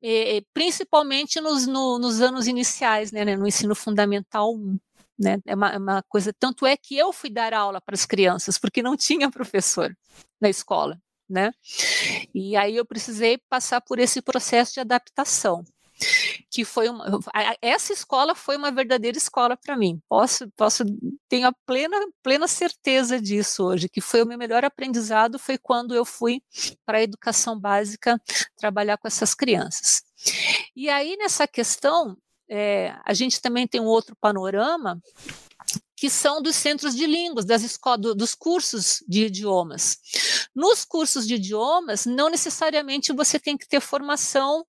E, 0.00 0.44
principalmente 0.54 1.40
nos, 1.40 1.66
no, 1.66 1.98
nos 1.98 2.20
anos 2.20 2.46
iniciais, 2.46 3.10
né, 3.10 3.24
no 3.36 3.46
ensino 3.46 3.74
fundamental 3.74 4.54
1. 4.54 4.78
Né? 5.18 5.38
É 5.46 5.54
uma, 5.54 5.70
é 5.70 5.78
uma 5.78 6.02
coisa. 6.04 6.32
Tanto 6.32 6.66
é 6.66 6.76
que 6.76 6.96
eu 6.96 7.12
fui 7.12 7.30
dar 7.30 7.52
aula 7.52 7.80
para 7.80 7.94
as 7.94 8.06
crianças, 8.06 8.58
porque 8.58 8.82
não 8.82 8.96
tinha 8.96 9.30
professor 9.30 9.96
na 10.40 10.48
escola. 10.48 10.98
Né? 11.28 11.52
E 12.34 12.56
aí 12.56 12.76
eu 12.76 12.86
precisei 12.86 13.38
passar 13.50 13.82
por 13.82 13.98
esse 13.98 14.22
processo 14.22 14.74
de 14.74 14.80
adaptação 14.80 15.64
que 16.50 16.64
foi 16.64 16.88
uma, 16.88 17.04
essa 17.60 17.92
escola 17.92 18.34
foi 18.34 18.56
uma 18.56 18.70
verdadeira 18.70 19.18
escola 19.18 19.56
para 19.56 19.76
mim. 19.76 20.00
Posso, 20.08 20.48
posso, 20.56 20.84
tenho 21.28 21.48
a 21.48 21.52
plena, 21.66 21.96
plena 22.22 22.46
certeza 22.46 23.20
disso 23.20 23.64
hoje, 23.64 23.88
que 23.88 24.00
foi 24.00 24.22
o 24.22 24.26
meu 24.26 24.38
melhor 24.38 24.64
aprendizado 24.64 25.38
foi 25.38 25.58
quando 25.58 25.94
eu 25.94 26.04
fui 26.04 26.42
para 26.86 26.98
a 26.98 27.02
educação 27.02 27.58
básica 27.58 28.20
trabalhar 28.56 28.96
com 28.98 29.08
essas 29.08 29.34
crianças. 29.34 30.02
E 30.74 30.88
aí 30.88 31.16
nessa 31.16 31.46
questão 31.46 32.16
é, 32.48 32.94
a 33.04 33.12
gente 33.12 33.40
também 33.40 33.66
tem 33.66 33.80
um 33.80 33.86
outro 33.86 34.16
panorama 34.20 35.00
que 35.96 36.08
são 36.08 36.40
dos 36.40 36.54
centros 36.54 36.94
de 36.94 37.06
línguas, 37.06 37.44
das 37.44 37.62
escolas, 37.62 38.14
dos 38.14 38.34
cursos 38.34 39.02
de 39.08 39.26
idiomas. 39.26 39.98
Nos 40.54 40.84
cursos 40.84 41.26
de 41.26 41.34
idiomas, 41.34 42.06
não 42.06 42.30
necessariamente 42.30 43.12
você 43.12 43.38
tem 43.38 43.56
que 43.56 43.66
ter 43.66 43.80
formação 43.80 44.64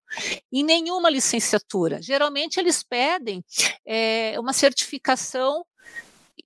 em 0.51 0.63
nenhuma 0.63 1.09
licenciatura. 1.09 2.01
Geralmente 2.01 2.59
eles 2.59 2.81
pedem 2.83 3.43
é, 3.85 4.39
uma 4.39 4.53
certificação 4.53 5.63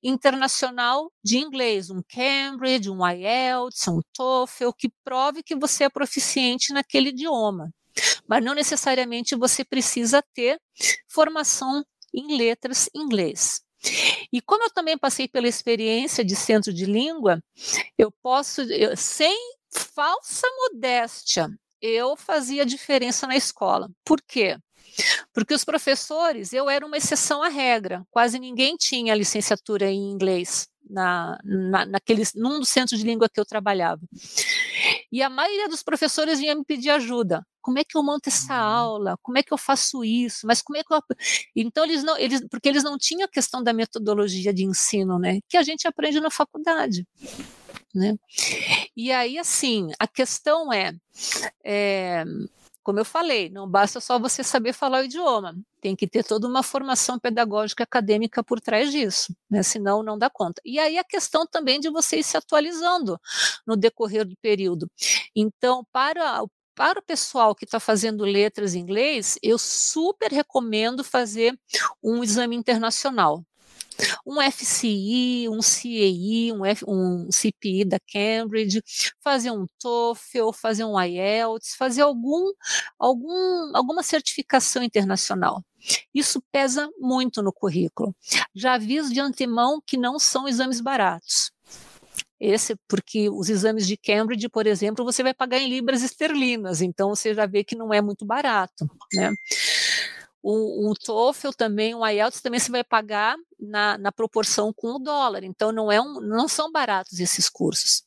internacional 0.04 1.10
de 1.24 1.38
inglês, 1.38 1.90
um 1.90 2.02
Cambridge, 2.10 2.90
um 2.90 3.08
IELTS, 3.08 3.88
um 3.88 4.02
TOEFL, 4.12 4.74
que 4.78 4.92
prove 5.02 5.42
que 5.44 5.56
você 5.56 5.86
é 5.86 5.90
proficiente 5.90 6.74
naquele 6.74 7.10
idioma 7.10 7.72
mas 8.28 8.44
não 8.44 8.54
necessariamente 8.54 9.36
você 9.36 9.64
precisa 9.64 10.24
ter 10.34 10.60
formação 11.08 11.84
em 12.14 12.38
letras 12.38 12.90
inglês. 12.94 13.62
E 14.32 14.42
como 14.42 14.64
eu 14.64 14.70
também 14.70 14.98
passei 14.98 15.28
pela 15.28 15.48
experiência 15.48 16.24
de 16.24 16.36
centro 16.36 16.74
de 16.74 16.86
língua, 16.86 17.44
eu 17.98 18.12
posso, 18.22 18.62
eu, 18.62 18.96
sem 18.96 19.38
falsa 19.72 20.48
modéstia, 20.58 21.50
eu 21.82 22.16
fazia 22.16 22.66
diferença 22.66 23.28
na 23.28 23.36
escola. 23.36 23.90
Por 24.06 24.22
quê? 24.22 24.58
Porque 25.34 25.54
os 25.54 25.66
professores, 25.66 26.54
eu 26.54 26.70
era 26.70 26.86
uma 26.86 26.98
exceção 26.98 27.44
à 27.44 27.50
regra, 27.50 28.06
quase 28.10 28.40
ninguém 28.40 28.76
tinha 28.78 29.16
licenciatura 29.16 29.90
em 29.90 30.12
inglês 30.12 30.68
na, 30.90 31.38
na, 31.44 31.86
naquele, 31.86 32.24
num 32.36 32.60
dos 32.60 32.70
centros 32.70 33.00
de 33.00 33.06
língua 33.06 33.28
que 33.30 33.40
eu 33.40 33.46
trabalhava. 33.46 34.02
E 35.12 35.22
a 35.22 35.30
maioria 35.30 35.70
dos 35.70 35.84
professores 35.84 36.40
vinha 36.40 36.56
me 36.56 36.64
pedir 36.64 36.90
ajuda. 36.90 37.46
Como 37.62 37.80
é 37.80 37.84
que 37.84 37.98
eu 37.98 38.04
monto 38.04 38.28
essa 38.30 38.54
uhum. 38.54 38.60
aula? 38.60 39.18
Como 39.22 39.38
é 39.38 39.44
que 39.44 39.54
eu 39.54 39.58
faço 39.58 40.04
isso? 40.04 40.46
Mas 40.46 40.62
como 40.62 40.78
é 40.78 40.84
que 40.84 40.94
eu... 40.94 41.02
Então 41.56 41.86
eles 41.86 42.04
não, 42.04 42.18
eles, 42.18 42.46
porque 42.50 42.68
eles 42.68 42.84
não 42.84 42.98
tinham 42.98 43.26
a 43.26 43.30
questão 43.32 43.64
da 43.64 43.72
metodologia 43.72 44.54
de 44.54 44.66
ensino, 44.66 45.18
né? 45.18 45.40
Que 45.48 45.58
a 45.58 45.64
gente 45.64 45.88
aprende 45.88 46.20
na 46.20 46.30
faculdade. 46.30 47.08
Né? 47.96 48.16
E 48.98 49.12
aí, 49.12 49.38
assim, 49.38 49.92
a 50.00 50.08
questão 50.08 50.74
é, 50.74 50.94
é 51.64 52.26
como 52.84 53.00
eu 53.00 53.06
falei, 53.06 53.50
não 53.50 53.68
basta 53.68 54.00
só 54.00 54.20
você 54.20 54.44
saber 54.44 54.74
falar 54.74 55.02
o 55.02 55.06
idioma, 55.06 55.56
tem 55.82 55.96
que 55.96 56.08
ter 56.08 56.24
toda 56.24 56.48
uma 56.48 56.62
formação 56.62 57.18
pedagógica 57.18 57.84
acadêmica 57.84 58.44
por 58.44 58.60
trás 58.60 58.92
disso, 58.92 59.36
né? 59.50 59.64
senão 59.64 60.04
não 60.04 60.18
dá 60.18 60.30
conta. 60.30 60.62
E 60.66 60.78
aí 60.80 60.98
a 60.98 61.04
questão 61.04 61.48
também 61.48 61.80
de 61.80 61.90
você 61.90 62.18
ir 62.18 62.24
se 62.24 62.38
atualizando 62.38 63.20
no 63.66 63.76
decorrer 63.76 64.26
do 64.26 64.36
período. 64.38 64.90
Então, 65.36 65.86
para 65.92 66.44
para 66.76 67.00
o 67.00 67.04
pessoal 67.04 67.54
que 67.54 67.66
está 67.66 67.80
fazendo 67.80 68.24
letras 68.24 68.74
em 68.74 68.80
inglês, 68.80 69.38
eu 69.44 69.60
super 69.60 70.32
recomendo 70.32 71.04
fazer 71.04 71.56
um 72.02 72.24
exame 72.24 72.56
internacional. 72.56 73.46
Um 74.26 74.42
FCI, 74.42 75.48
um 75.50 75.60
CAI, 75.60 76.52
um, 76.52 76.66
F, 76.66 76.86
um 76.88 77.30
CPI 77.32 77.86
da 77.86 77.98
Cambridge, 78.00 78.82
fazer 79.22 79.52
um 79.52 79.66
TOEFL, 79.80 80.52
fazer 80.52 80.86
um 80.86 81.00
IELTS, 81.00 81.76
fazer 81.76 82.02
algum, 82.02 82.52
algum, 82.98 83.76
alguma 83.76 84.04
certificação 84.04 84.84
internacional. 84.84 85.64
Isso 86.14 86.42
pesa 86.52 86.90
muito 87.00 87.42
no 87.42 87.52
currículo. 87.52 88.16
Já 88.56 88.76
aviso 88.76 89.14
de 89.14 89.20
antemão 89.20 89.82
que 89.86 89.98
não 89.98 90.18
são 90.18 90.48
exames 90.48 90.80
baratos. 90.80 91.52
Esse, 92.40 92.76
porque 92.90 93.30
os 93.30 93.50
exames 93.50 93.88
de 93.88 93.96
Cambridge, 93.96 94.50
por 94.50 94.68
exemplo, 94.68 95.06
você 95.06 95.24
vai 95.24 95.34
pagar 95.34 95.60
em 95.60 95.70
libras 95.70 96.02
esterlinas, 96.04 96.82
então 96.82 97.10
você 97.10 97.34
já 97.34 97.46
vê 97.46 97.64
que 97.64 97.74
não 97.74 97.94
é 97.94 98.02
muito 98.02 98.26
barato, 98.26 98.86
né? 99.14 99.32
O, 100.44 100.92
o 100.92 100.94
TOEFL 100.94 101.52
também, 101.52 101.96
o 101.96 102.06
IELTS 102.06 102.42
também 102.42 102.60
você 102.60 102.70
vai 102.70 102.84
pagar 102.84 103.38
na, 103.58 103.98
na 103.98 104.12
proporção 104.12 104.74
com 104.74 104.96
o 104.96 105.00
dólar. 105.00 105.44
Então 105.46 105.72
não 105.72 105.90
é 105.90 106.02
um, 106.02 106.20
não 106.20 106.50
são 106.50 106.70
baratos 106.70 107.20
esses 107.22 107.50
cursos, 107.50 108.04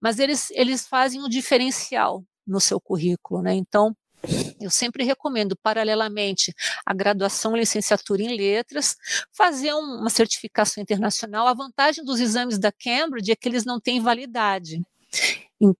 mas 0.00 0.18
eles 0.18 0.50
eles 0.52 0.86
fazem 0.86 1.22
um 1.22 1.28
diferencial 1.28 2.24
no 2.46 2.58
seu 2.58 2.80
currículo, 2.80 3.42
né? 3.42 3.52
Então 3.52 3.94
eu 4.58 4.70
sempre 4.70 5.04
recomendo, 5.04 5.56
paralelamente 5.62 6.54
à 6.86 6.94
graduação 6.94 7.54
licenciatura 7.54 8.22
em 8.22 8.34
letras, 8.34 8.96
fazer 9.30 9.74
uma 9.74 10.08
certificação 10.08 10.82
internacional. 10.82 11.46
A 11.46 11.52
vantagem 11.52 12.02
dos 12.02 12.18
exames 12.20 12.58
da 12.58 12.72
Cambridge 12.72 13.30
é 13.30 13.36
que 13.36 13.46
eles 13.46 13.66
não 13.66 13.78
têm 13.78 14.00
validade. 14.00 14.82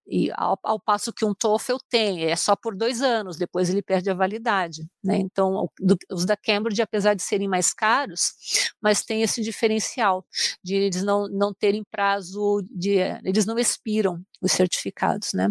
E, 0.06 0.30
ao, 0.34 0.58
ao, 0.62 0.80
passo 0.80 1.12
que 1.12 1.24
um 1.24 1.34
TOEFL 1.34 1.76
tem, 1.88 2.24
é 2.24 2.36
só 2.36 2.54
por 2.54 2.76
dois 2.76 3.02
anos, 3.02 3.36
depois 3.36 3.68
ele 3.68 3.82
perde 3.82 4.10
a 4.10 4.14
validade. 4.14 4.86
Né? 5.02 5.16
Então, 5.18 5.68
do, 5.80 5.96
os 6.10 6.24
da 6.24 6.36
Cambridge, 6.36 6.80
apesar 6.80 7.14
de 7.14 7.22
serem 7.22 7.48
mais 7.48 7.72
caros, 7.72 8.34
mas 8.80 9.04
tem 9.04 9.22
esse 9.22 9.42
diferencial 9.42 10.24
de 10.62 10.74
eles 10.74 11.02
não, 11.02 11.28
não 11.28 11.52
terem 11.52 11.82
prazo, 11.90 12.62
de, 12.70 12.98
eles 13.24 13.46
não 13.46 13.58
expiram 13.58 14.22
os 14.40 14.52
certificados. 14.52 15.32
Né? 15.32 15.50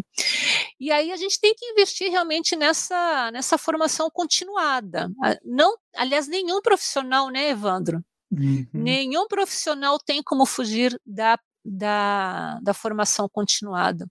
E 0.80 0.91
aí 0.91 1.12
a 1.12 1.15
gente 1.15 1.39
tem 1.39 1.54
que 1.56 1.65
investir 1.65 2.10
realmente 2.10 2.56
nessa, 2.56 3.32
nessa 3.32 3.58
formação 3.58 4.10
continuada. 4.12 5.10
Não, 5.43 5.76
aliás, 5.96 6.28
nenhum 6.28 6.62
profissional, 6.62 7.30
né, 7.30 7.50
Evandro? 7.50 8.04
Uhum. 8.32 8.67
Nenhum 8.74 9.28
profissional 9.28 10.00
tem 10.00 10.24
como 10.24 10.46
fugir 10.46 11.00
da 11.06 11.38
da, 11.63 12.60
da 12.62 12.73
formação 12.73 13.28
continuada. 13.30 14.08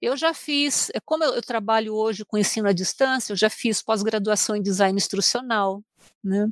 Eu 0.00 0.16
já 0.16 0.32
fiz, 0.32 0.90
é, 0.94 1.00
como 1.04 1.24
eu, 1.24 1.34
eu 1.34 1.42
trabalho 1.42 1.94
hoje 1.94 2.24
com 2.24 2.38
ensino 2.38 2.68
à 2.68 2.72
distância, 2.72 3.32
eu 3.32 3.36
já 3.36 3.50
fiz 3.50 3.82
pós-graduação 3.82 4.54
em 4.56 4.62
design 4.62 4.96
instrucional. 4.96 5.82
Né? 6.22 6.48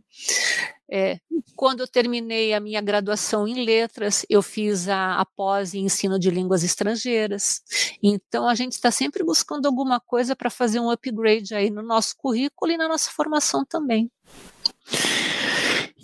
É, 0.91 1.19
quando 1.57 1.81
eu 1.81 1.89
terminei 1.89 2.55
a 2.55 2.61
minha 2.61 2.81
graduação 2.81 3.49
em 3.49 3.65
letras, 3.65 4.25
eu 4.29 4.43
fiz 4.43 4.89
a, 4.89 5.21
a 5.21 5.25
pós 5.25 5.75
em 5.75 5.85
ensino 5.85 6.19
de 6.19 6.31
línguas 6.31 6.63
estrangeiras. 6.63 7.63
Então, 8.03 8.49
a 8.49 8.55
gente 8.55 8.73
está 8.73 8.91
sempre 8.91 9.25
buscando 9.25 9.67
alguma 9.67 9.99
coisa 9.99 10.37
para 10.37 10.51
fazer 10.51 10.81
um 10.81 10.91
upgrade 10.91 11.55
aí 11.55 11.71
no 11.71 11.83
nosso 11.83 12.15
currículo 12.17 12.73
e 12.73 12.77
na 12.77 12.89
nossa 12.89 13.11
formação 13.11 13.65
também. 13.65 14.11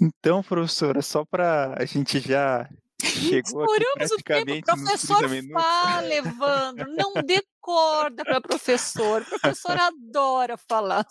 Então, 0.00 0.42
professora, 0.42 1.02
só 1.02 1.24
para 1.24 1.74
a 1.78 1.84
gente 1.84 2.18
já 2.20 2.68
Chegou 3.06 3.64
Exploramos 3.64 4.10
o 4.12 4.16
tempo, 4.16 4.52
o 4.52 4.62
professor 4.62 5.28
fala, 5.52 6.14
Evandro, 6.14 6.94
não 6.94 7.14
dê 7.14 7.42
corda 7.60 8.24
para 8.24 8.40
professor, 8.40 9.22
o 9.22 9.24
professor 9.24 9.76
adora 9.78 10.56
falar. 10.56 11.06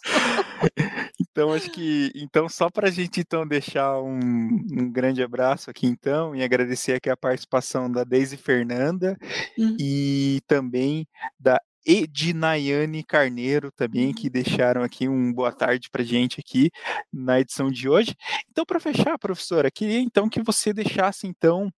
Então, 1.19 1.54
acho 1.54 1.69
que, 1.71 2.12
então 2.15 2.49
só 2.49 2.69
para 2.69 2.88
a 2.88 2.91
gente 2.91 3.21
então 3.21 3.47
deixar 3.47 4.02
um, 4.02 4.19
um, 4.19 4.91
grande 4.91 5.21
abraço 5.23 5.69
aqui 5.69 5.86
então 5.86 6.36
e 6.36 6.43
agradecer 6.43 6.93
aqui 6.93 7.10
a 7.10 7.15
participação 7.15 7.89
da 7.89 8.04
Deise 8.04 8.36
Fernanda 8.36 9.17
hum. 9.58 9.78
e 9.80 10.41
também 10.47 11.08
da 11.39 11.62
Edinayane 11.91 13.04
Carneiro 13.04 13.71
também, 13.71 14.13
que 14.13 14.28
uhum. 14.28 14.32
deixaram 14.32 14.84
aqui 14.84 15.10
um 15.10 15.34
boa 15.34 15.52
tarde 15.52 15.89
para 15.89 16.04
gente 16.04 16.39
aqui 16.39 16.69
na 17.12 17.39
edição 17.39 17.71
de 17.71 17.89
hoje. 17.89 18.15
Então, 18.47 18.63
para 18.63 18.80
fechar, 18.80 19.17
professora, 19.17 19.71
queria 19.71 19.99
então 19.99 20.30
que 20.30 20.39
você 20.43 20.71
deixasse 20.71 21.25
então 21.25 21.73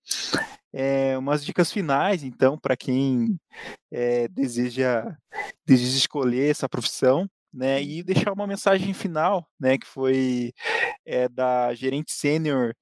é, 0.73 1.17
umas 1.17 1.45
dicas 1.45 1.71
finais, 1.71 2.23
então, 2.23 2.57
para 2.57 2.75
quem 2.75 3.39
é, 3.89 4.27
deseja, 4.27 5.15
deseja 5.65 5.97
escolher 5.97 6.51
essa 6.51 6.67
profissão, 6.67 7.25
né, 7.53 7.81
e 7.81 8.03
deixar 8.03 8.33
uma 8.33 8.47
mensagem 8.47 8.93
final, 8.93 9.47
né, 9.59 9.77
que 9.77 9.87
foi 9.87 10.53
é, 11.05 11.27
da 11.29 11.73
gerente 11.73 12.11
sênior 12.11 12.73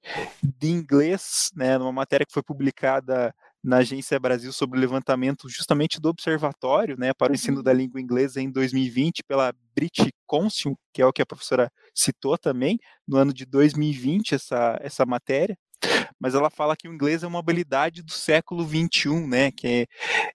de 0.42 0.68
inglês, 0.68 1.50
né, 1.54 1.78
numa 1.78 1.92
matéria 1.92 2.26
que 2.26 2.32
foi 2.32 2.42
publicada 2.42 3.34
na 3.62 3.78
Agência 3.78 4.18
Brasil 4.18 4.52
sobre 4.52 4.78
o 4.78 4.80
levantamento 4.80 5.48
justamente 5.48 6.00
do 6.00 6.08
observatório 6.08 6.96
né, 6.98 7.12
para 7.12 7.32
o 7.32 7.34
ensino 7.34 7.62
da 7.62 7.72
uhum. 7.72 7.76
língua 7.76 8.00
inglesa 8.00 8.40
em 8.40 8.50
2020 8.50 9.22
pela 9.24 9.52
Brit 9.74 10.10
Consul, 10.26 10.78
que 10.92 11.02
é 11.02 11.06
o 11.06 11.12
que 11.12 11.22
a 11.22 11.26
professora 11.26 11.70
citou 11.94 12.38
também, 12.38 12.78
no 13.06 13.16
ano 13.16 13.32
de 13.32 13.44
2020, 13.44 14.34
essa, 14.34 14.78
essa 14.80 15.04
matéria 15.04 15.56
mas 16.20 16.34
ela 16.34 16.50
fala 16.50 16.76
que 16.76 16.86
o 16.88 16.92
inglês 16.92 17.22
é 17.22 17.26
uma 17.26 17.38
habilidade 17.38 18.02
do 18.02 18.12
século 18.12 18.64
XXI, 18.64 19.26
né, 19.26 19.50
que 19.50 19.88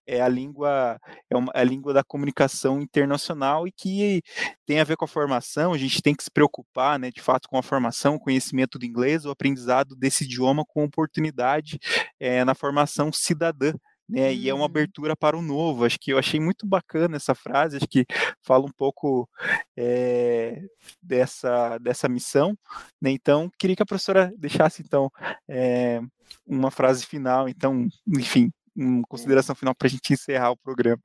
é, 0.08 0.17
é 0.17 0.21
a 0.21 0.28
língua 0.28 1.00
é 1.30 1.38
uma, 1.38 1.52
é 1.54 1.62
a 1.62 1.63
língua 1.63 1.93
da 1.93 2.04
comunicação 2.04 2.82
internacional 2.82 3.67
e 3.67 3.71
que 3.71 4.21
tem 4.65 4.80
a 4.80 4.84
ver 4.84 4.98
com 4.98 5.06
a 5.06 5.08
formação. 5.08 5.74
A 5.74 5.78
gente 5.78 6.02
tem 6.02 6.15
que 6.15 6.24
se 6.24 6.32
preocupar, 6.32 6.98
né, 6.98 7.12
de 7.12 7.21
fato, 7.21 7.48
com 7.48 7.58
a 7.58 7.63
formação, 7.63 8.15
o 8.15 8.19
conhecimento 8.19 8.80
do 8.80 8.86
inglês, 8.86 9.26
o 9.26 9.30
aprendizado 9.30 9.95
desse 9.95 10.24
idioma 10.24 10.65
com 10.65 10.84
oportunidade 10.84 11.80
é, 12.19 12.43
na 12.43 12.56
formação 12.56 13.12
cidadã 13.13 13.74
né? 14.08 14.34
E 14.34 14.50
é 14.50 14.54
uma 14.54 14.62
uhum. 14.62 14.65
abertura 14.65 15.15
para 15.15 15.38
o 15.38 15.41
novo. 15.41 15.86
Acho 15.86 16.00
que 16.00 16.12
eu 16.12 16.18
achei 16.18 16.39
muito 16.39 16.65
bacana 16.65 17.15
essa 17.15 17.34
frase, 17.34 17.78
acho 17.78 17.88
que 17.88 18.06
fala 18.41 18.65
um 18.65 18.72
pouco 18.72 19.28
é, 19.76 20.63
dessa, 21.02 21.78
dessa 21.80 22.08
missão. 22.08 22.58
Né? 23.02 23.12
Então, 23.12 23.52
queria 23.58 23.76
que 23.76 23.84
a 23.84 23.86
professora 23.86 24.32
deixasse, 24.38 24.82
então, 24.82 25.12
é, 25.48 26.02
uma 26.46 26.72
frase 26.72 27.06
final, 27.06 27.50
então, 27.50 27.88
enfim, 28.08 28.52
uma 28.76 29.04
consideração 29.08 29.56
final 29.56 29.74
para 29.74 29.88
a 29.88 29.89
gente 29.89 30.13
encerrar 30.13 30.52
o 30.52 30.58
programa. 30.58 31.02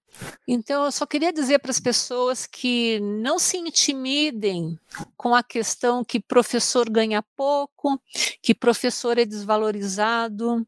Então, 0.47 0.85
eu 0.85 0.93
só 0.93 1.07
queria 1.07 1.33
dizer 1.33 1.61
para 1.61 1.71
as 1.71 1.79
pessoas 1.79 2.47
que 2.47 2.99
não 3.01 3.39
se 3.39 3.57
intimidem 3.57 4.79
com 5.17 5.35
a 5.35 5.43
questão 5.43 6.05
que 6.05 6.19
professor 6.19 6.91
ganha 6.91 7.23
pouco, 7.37 8.01
que 8.43 8.55
professor 8.55 9.19
é 9.19 9.25
desvalorizado, 9.25 10.67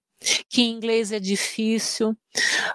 que 0.49 0.63
inglês 0.63 1.13
é 1.13 1.21
difícil. 1.21 2.17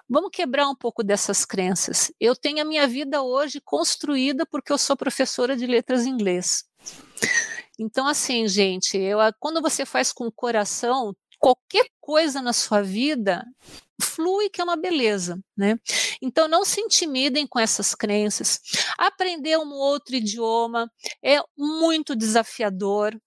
Vamos 0.10 0.30
quebrar 0.32 0.68
um 0.70 0.76
pouco 0.76 1.04
dessas 1.04 1.46
crenças. 1.46 2.12
Eu 2.20 2.36
tenho 2.36 2.62
a 2.62 2.66
minha 2.66 2.88
vida 2.88 3.22
hoje 3.22 3.62
construída 3.62 4.46
porque 4.46 4.72
eu 4.72 4.78
sou 4.78 4.96
professora 4.96 5.56
de 5.56 5.66
letras 5.66 6.06
em 6.06 6.10
inglês. 6.10 6.66
Então, 7.80 8.08
assim, 8.08 8.48
gente, 8.48 8.98
eu, 8.98 9.20
quando 9.40 9.62
você 9.62 9.86
faz 9.86 10.12
com 10.12 10.26
o 10.26 10.32
coração, 10.32 11.16
qualquer 11.40 11.88
coisa 12.00 12.42
na 12.42 12.54
sua 12.54 12.82
vida 12.82 13.46
flui 14.02 14.50
que 14.50 14.62
é 14.62 14.64
uma 14.64 14.76
beleza, 14.76 15.40
né? 15.56 15.80
Então 16.22 16.48
não 16.48 16.64
se 16.64 16.82
intimidem 16.82 17.48
com 17.48 17.60
essas 17.60 17.96
crenças. 17.96 18.60
Aprender 18.98 19.58
um 19.58 19.74
outro 19.74 20.16
idioma 20.16 20.92
é 21.24 21.40
muito 21.58 22.16
desafiador, 22.16 23.20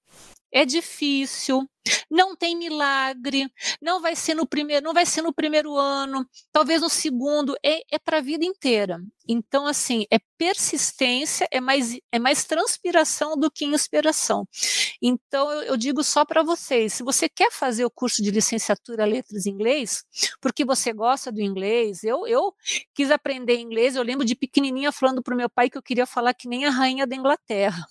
é 0.53 0.65
difícil, 0.65 1.69
não 2.11 2.37
tem 2.37 2.57
milagre, 2.57 3.51
não 3.81 4.01
vai 4.01 4.15
ser 4.15 4.35
no 4.35 4.47
primeiro, 4.47 4.85
não 4.85 4.93
vai 4.93 5.07
ser 5.07 5.23
no 5.23 5.33
primeiro 5.33 5.77
ano, 5.77 6.27
talvez 6.53 6.83
no 6.83 6.91
segundo, 6.91 7.57
é, 7.65 7.83
é 7.91 7.99
para 7.99 8.19
a 8.19 8.21
vida 8.21 8.45
inteira. 8.45 9.01
Então, 9.29 9.67
assim, 9.67 10.05
é 10.11 10.19
persistência, 10.37 11.47
é 11.53 11.61
mais, 11.61 11.97
é 12.11 12.19
mais 12.19 12.45
transpiração 12.45 13.37
do 13.37 13.51
que 13.51 13.65
inspiração. 13.65 14.47
Então, 15.01 15.51
eu, 15.53 15.63
eu 15.63 15.77
digo 15.77 16.03
só 16.03 16.25
para 16.25 16.43
vocês: 16.43 16.95
se 16.95 17.03
você 17.03 17.29
quer 17.29 17.51
fazer 17.53 17.85
o 17.85 17.91
curso 17.91 18.23
de 18.23 18.31
licenciatura 18.31 19.05
Letras 19.05 19.47
em 19.47 19.51
Inglês, 19.51 20.03
porque 20.41 20.65
você 20.65 20.93
gosta 20.93 21.31
do 21.31 21.41
inglês, 21.41 22.03
eu, 22.03 22.27
eu 22.27 22.53
quis 22.95 23.11
aprender 23.11 23.59
inglês, 23.59 23.95
eu 23.95 24.03
lembro 24.03 24.25
de 24.25 24.35
pequenininha 24.35 24.91
falando 24.93 25.23
para 25.23 25.35
o 25.35 25.37
meu 25.37 25.49
pai 25.49 25.71
que 25.71 25.79
eu 25.79 25.83
queria 25.83 26.07
falar 26.07 26.35
que 26.35 26.49
nem 26.49 26.67
a 26.67 26.71
rainha 26.71 27.07
da 27.07 27.15
Inglaterra. 27.15 27.87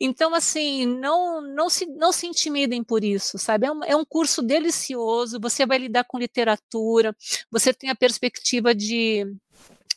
Então, 0.00 0.34
assim, 0.34 0.86
não, 0.86 1.40
não, 1.40 1.70
se, 1.70 1.86
não 1.86 2.12
se 2.12 2.26
intimidem 2.26 2.82
por 2.82 3.04
isso, 3.04 3.38
sabe? 3.38 3.66
É 3.66 3.72
um, 3.72 3.84
é 3.84 3.96
um 3.96 4.04
curso 4.04 4.42
delicioso, 4.42 5.40
você 5.40 5.64
vai 5.64 5.78
lidar 5.78 6.04
com 6.04 6.18
literatura, 6.18 7.14
você 7.50 7.72
tem 7.72 7.90
a 7.90 7.94
perspectiva 7.94 8.74
de 8.74 9.26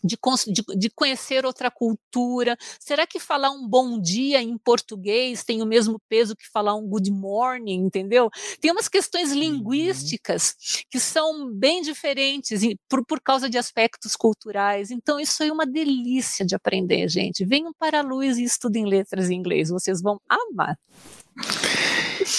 de, 0.04 0.18
de, 0.48 0.64
de, 0.78 0.90
conhecer 0.90 1.46
outra 1.46 1.72
cultura? 1.72 2.58
Será 2.80 3.08
que 3.08 3.20
falar 3.20 3.52
um 3.52 3.68
bom 3.68 4.00
dia 4.00 4.42
em 4.42 4.58
português 4.58 5.44
tem 5.44 5.62
o 5.62 5.66
mesmo 5.66 6.00
peso 6.10 6.36
que 6.36 6.50
falar 6.52 6.76
um 6.76 6.88
good 6.88 7.12
morning, 7.12 7.86
entendeu? 7.86 8.30
Tem 8.60 8.72
umas 8.72 8.90
questões 8.90 9.32
uhum. 9.32 9.40
linguísticas 9.40 10.56
que 10.90 11.00
são 11.00 11.52
bem 11.52 11.82
diferentes 11.82 12.62
por, 12.90 13.06
por 13.06 13.22
causa 13.22 13.50
de 13.50 13.58
aspectos 13.58 14.16
culturais. 14.16 14.92
Então, 14.92 15.20
isso 15.20 15.44
é 15.44 15.52
uma 15.52 15.66
delícia 15.66 16.46
de 16.46 16.56
aprender, 16.56 17.08
gente. 17.08 17.46
Venham 17.46 17.74
para 17.74 18.00
a 18.00 18.04
luz 18.04 18.38
e 18.38 18.44
estudem 18.44 18.86
letras 18.86 19.30
em 19.30 19.36
inglês, 19.36 19.70
vocês 19.70 20.02
vão 20.02 20.20
amar. 20.28 20.78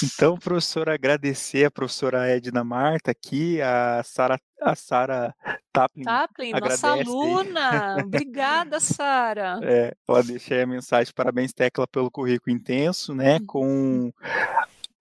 Então, 0.02 0.36
professora, 0.36 0.94
agradecer 0.94 1.64
a 1.64 1.70
professora 1.70 2.28
Edna 2.28 2.64
Marta 2.64 3.10
aqui, 3.10 3.60
a 3.60 4.02
Sara 4.02 4.38
a 4.60 4.74
Sara 4.74 5.34
Taplin. 5.72 6.04
Taplin, 6.04 6.52
nossa 6.52 6.92
aluna. 6.92 7.98
Obrigada, 8.02 8.80
Sara. 8.80 9.60
É, 9.62 9.94
ela 10.08 10.22
deixa 10.22 10.54
aí 10.54 10.62
a 10.62 10.66
mensagem, 10.66 11.12
parabéns, 11.14 11.52
Tecla, 11.52 11.86
pelo 11.86 12.10
currículo 12.10 12.56
intenso, 12.56 13.14
né? 13.14 13.36
Uhum. 13.36 13.46
Com 13.46 14.12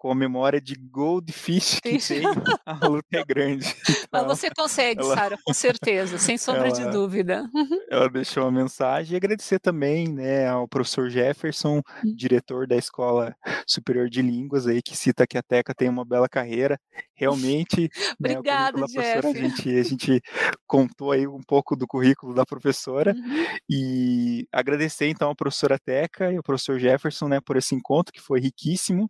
com 0.04 0.12
a 0.12 0.16
memória 0.16 0.60
de 0.60 0.76
goldfish 0.76 1.80
que 1.80 1.98
tem, 1.98 2.24
a 2.66 2.88
luta 2.88 3.08
é 3.14 3.24
grande. 3.24 3.74
Então, 3.90 4.04
Mas 4.12 4.24
você 4.26 4.50
consegue, 4.50 5.00
ela... 5.00 5.16
Sara, 5.16 5.38
com 5.42 5.54
certeza, 5.54 6.18
sem 6.18 6.38
sombra 6.38 6.68
ela... 6.68 6.78
de 6.78 6.92
dúvida. 6.92 7.50
ela 7.90 8.10
deixou 8.10 8.44
uma 8.44 8.52
mensagem 8.52 9.14
e 9.14 9.16
agradecer 9.16 9.60
também 9.60 10.10
né, 10.10 10.50
ao 10.50 10.68
professor 10.68 11.10
Jefferson, 11.10 11.78
hum. 12.04 12.14
diretor 12.14 12.68
da 12.68 12.76
Escola 12.76 13.34
Superior 13.66 14.10
de 14.10 14.22
Línguas, 14.22 14.68
aí, 14.68 14.82
que 14.82 14.94
cita 14.94 15.26
que 15.26 15.38
a 15.38 15.42
Teca 15.42 15.74
tem 15.74 15.88
uma 15.88 16.04
bela 16.04 16.28
carreira. 16.28 16.78
Realmente, 17.24 17.90
Obrigada, 18.20 18.82
né, 18.82 18.88
Jeff. 18.88 19.28
A 19.28 19.34
gente, 19.34 19.70
a 19.70 19.84
gente 19.84 20.22
contou 20.68 21.12
aí 21.12 21.28
um 21.28 21.42
pouco 21.42 21.76
do 21.76 21.88
currículo 21.88 22.34
da 22.34 22.46
professora 22.46 23.14
uhum. 23.14 23.46
e 23.70 24.48
agradecer 24.52 25.08
então 25.08 25.30
a 25.30 25.36
professora 25.36 25.80
Teca 25.80 26.32
e 26.32 26.38
ao 26.38 26.44
professor 26.44 26.78
Jefferson 26.80 27.28
né, 27.28 27.40
por 27.40 27.58
esse 27.58 27.74
encontro 27.74 28.14
que 28.14 28.22
foi 28.22 28.40
riquíssimo. 28.40 29.10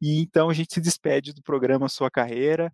E 0.00 0.20
então 0.20 0.50
a 0.50 0.54
gente 0.54 0.74
se 0.74 0.80
despede 0.80 1.32
do 1.32 1.42
programa 1.42 1.88
Sua 1.88 2.10
Carreira, 2.10 2.72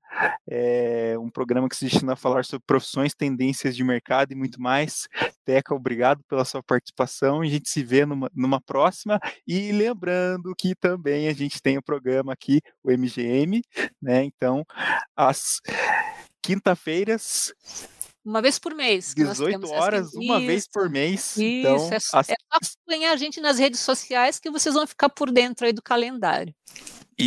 é 0.48 1.16
um 1.18 1.30
programa 1.30 1.68
que 1.68 1.76
se 1.76 1.84
destina 1.84 2.14
a 2.14 2.16
falar 2.16 2.44
sobre 2.44 2.64
profissões, 2.66 3.14
tendências 3.14 3.76
de 3.76 3.84
mercado 3.84 4.32
e 4.32 4.34
muito 4.34 4.60
mais. 4.60 5.06
Teca, 5.50 5.74
obrigado 5.74 6.22
pela 6.28 6.44
sua 6.44 6.62
participação. 6.62 7.40
A 7.40 7.46
gente 7.46 7.68
se 7.68 7.82
vê 7.82 8.06
numa, 8.06 8.30
numa 8.32 8.60
próxima. 8.60 9.18
E 9.44 9.72
lembrando 9.72 10.54
que 10.56 10.76
também 10.76 11.26
a 11.26 11.32
gente 11.32 11.60
tem 11.60 11.76
o 11.76 11.82
programa 11.82 12.32
aqui, 12.32 12.60
o 12.84 12.90
MGM, 12.92 13.60
né? 14.00 14.22
Então, 14.22 14.64
às 15.16 15.60
quinta-feiras 16.40 17.52
uma 18.24 18.40
vez 18.40 18.58
por 18.58 18.74
mês. 18.74 19.12
18 19.14 19.66
horas, 19.70 20.14
uma 20.14 20.38
isso, 20.38 20.46
vez 20.46 20.68
por 20.68 20.88
mês. 20.88 21.36
Então, 21.36 21.76
isso, 21.76 21.86
então, 21.86 21.96
é, 21.96 22.00
só, 22.00 22.18
as... 22.18 22.28
é 22.28 22.34
acompanhar 22.50 23.12
a 23.12 23.16
gente 23.16 23.40
nas 23.40 23.58
redes 23.58 23.80
sociais 23.80 24.38
que 24.38 24.50
vocês 24.50 24.74
vão 24.74 24.86
ficar 24.86 25.08
por 25.08 25.32
dentro 25.32 25.66
aí 25.66 25.72
do 25.72 25.82
calendário. 25.82 26.54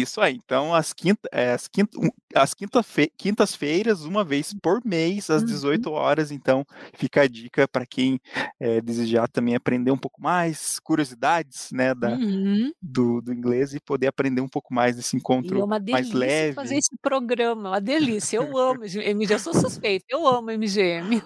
Isso 0.01 0.21
aí. 0.21 0.39
Então, 0.43 0.73
as, 0.73 0.93
quinta, 0.93 1.29
é, 1.31 1.53
as, 1.53 1.67
quinta, 1.67 1.97
as 2.35 2.53
quinta 2.53 2.83
quintas-feiras, 3.17 4.03
uma 4.03 4.23
vez 4.23 4.53
por 4.61 4.81
mês, 4.85 5.29
às 5.29 5.43
18 5.43 5.89
uhum. 5.89 5.95
horas. 5.95 6.31
Então, 6.31 6.65
fica 6.93 7.21
a 7.21 7.27
dica 7.27 7.67
para 7.67 7.85
quem 7.85 8.19
é, 8.59 8.81
desejar 8.81 9.27
também 9.27 9.55
aprender 9.55 9.91
um 9.91 9.97
pouco 9.97 10.21
mais, 10.21 10.79
curiosidades 10.79 11.69
né, 11.71 11.93
da, 11.93 12.09
uhum. 12.09 12.71
do, 12.81 13.21
do 13.21 13.33
inglês 13.33 13.73
e 13.73 13.79
poder 13.79 14.07
aprender 14.07 14.41
um 14.41 14.47
pouco 14.47 14.73
mais 14.73 14.95
desse 14.95 15.15
encontro 15.15 15.59
é 15.59 15.63
uma 15.63 15.79
mais 15.79 16.11
leve. 16.11 16.53
fazer 16.53 16.77
esse 16.77 16.95
programa, 17.01 17.69
uma 17.69 17.81
delícia. 17.81 18.37
Eu 18.37 18.57
amo 18.57 18.83
MGM, 18.83 19.25
eu 19.29 19.39
sou 19.39 19.53
suspeita, 19.53 20.05
eu 20.09 20.27
amo 20.27 20.51
MGM. 20.51 21.21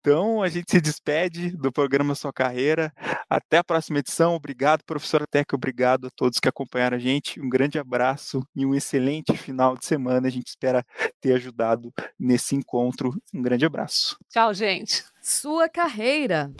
Então, 0.00 0.42
a 0.42 0.48
gente 0.48 0.68
se 0.68 0.80
despede 0.80 1.50
do 1.56 1.70
programa 1.70 2.16
Sua 2.16 2.32
Carreira. 2.32 2.92
Até 3.30 3.58
a 3.58 3.64
próxima 3.64 4.00
edição. 4.00 4.34
Obrigado, 4.34 4.82
professora 4.84 5.26
Teca. 5.30 5.54
Obrigado 5.54 6.08
a 6.08 6.10
todos 6.10 6.40
que 6.40 6.48
acompanharam 6.48 6.96
a 6.96 7.00
gente. 7.00 7.40
Um 7.40 7.48
grande 7.48 7.78
abraço 7.78 8.44
e 8.54 8.66
um 8.66 8.74
excelente 8.74 9.36
final 9.36 9.76
de 9.76 9.86
semana. 9.86 10.26
A 10.26 10.30
gente 10.30 10.48
espera 10.48 10.84
ter 11.20 11.34
ajudado 11.34 11.92
nesse 12.18 12.56
encontro. 12.56 13.14
Um 13.32 13.42
grande 13.42 13.64
abraço. 13.64 14.16
Tchau, 14.28 14.52
gente. 14.52 15.04
Sua 15.22 15.68
Carreira. 15.68 16.50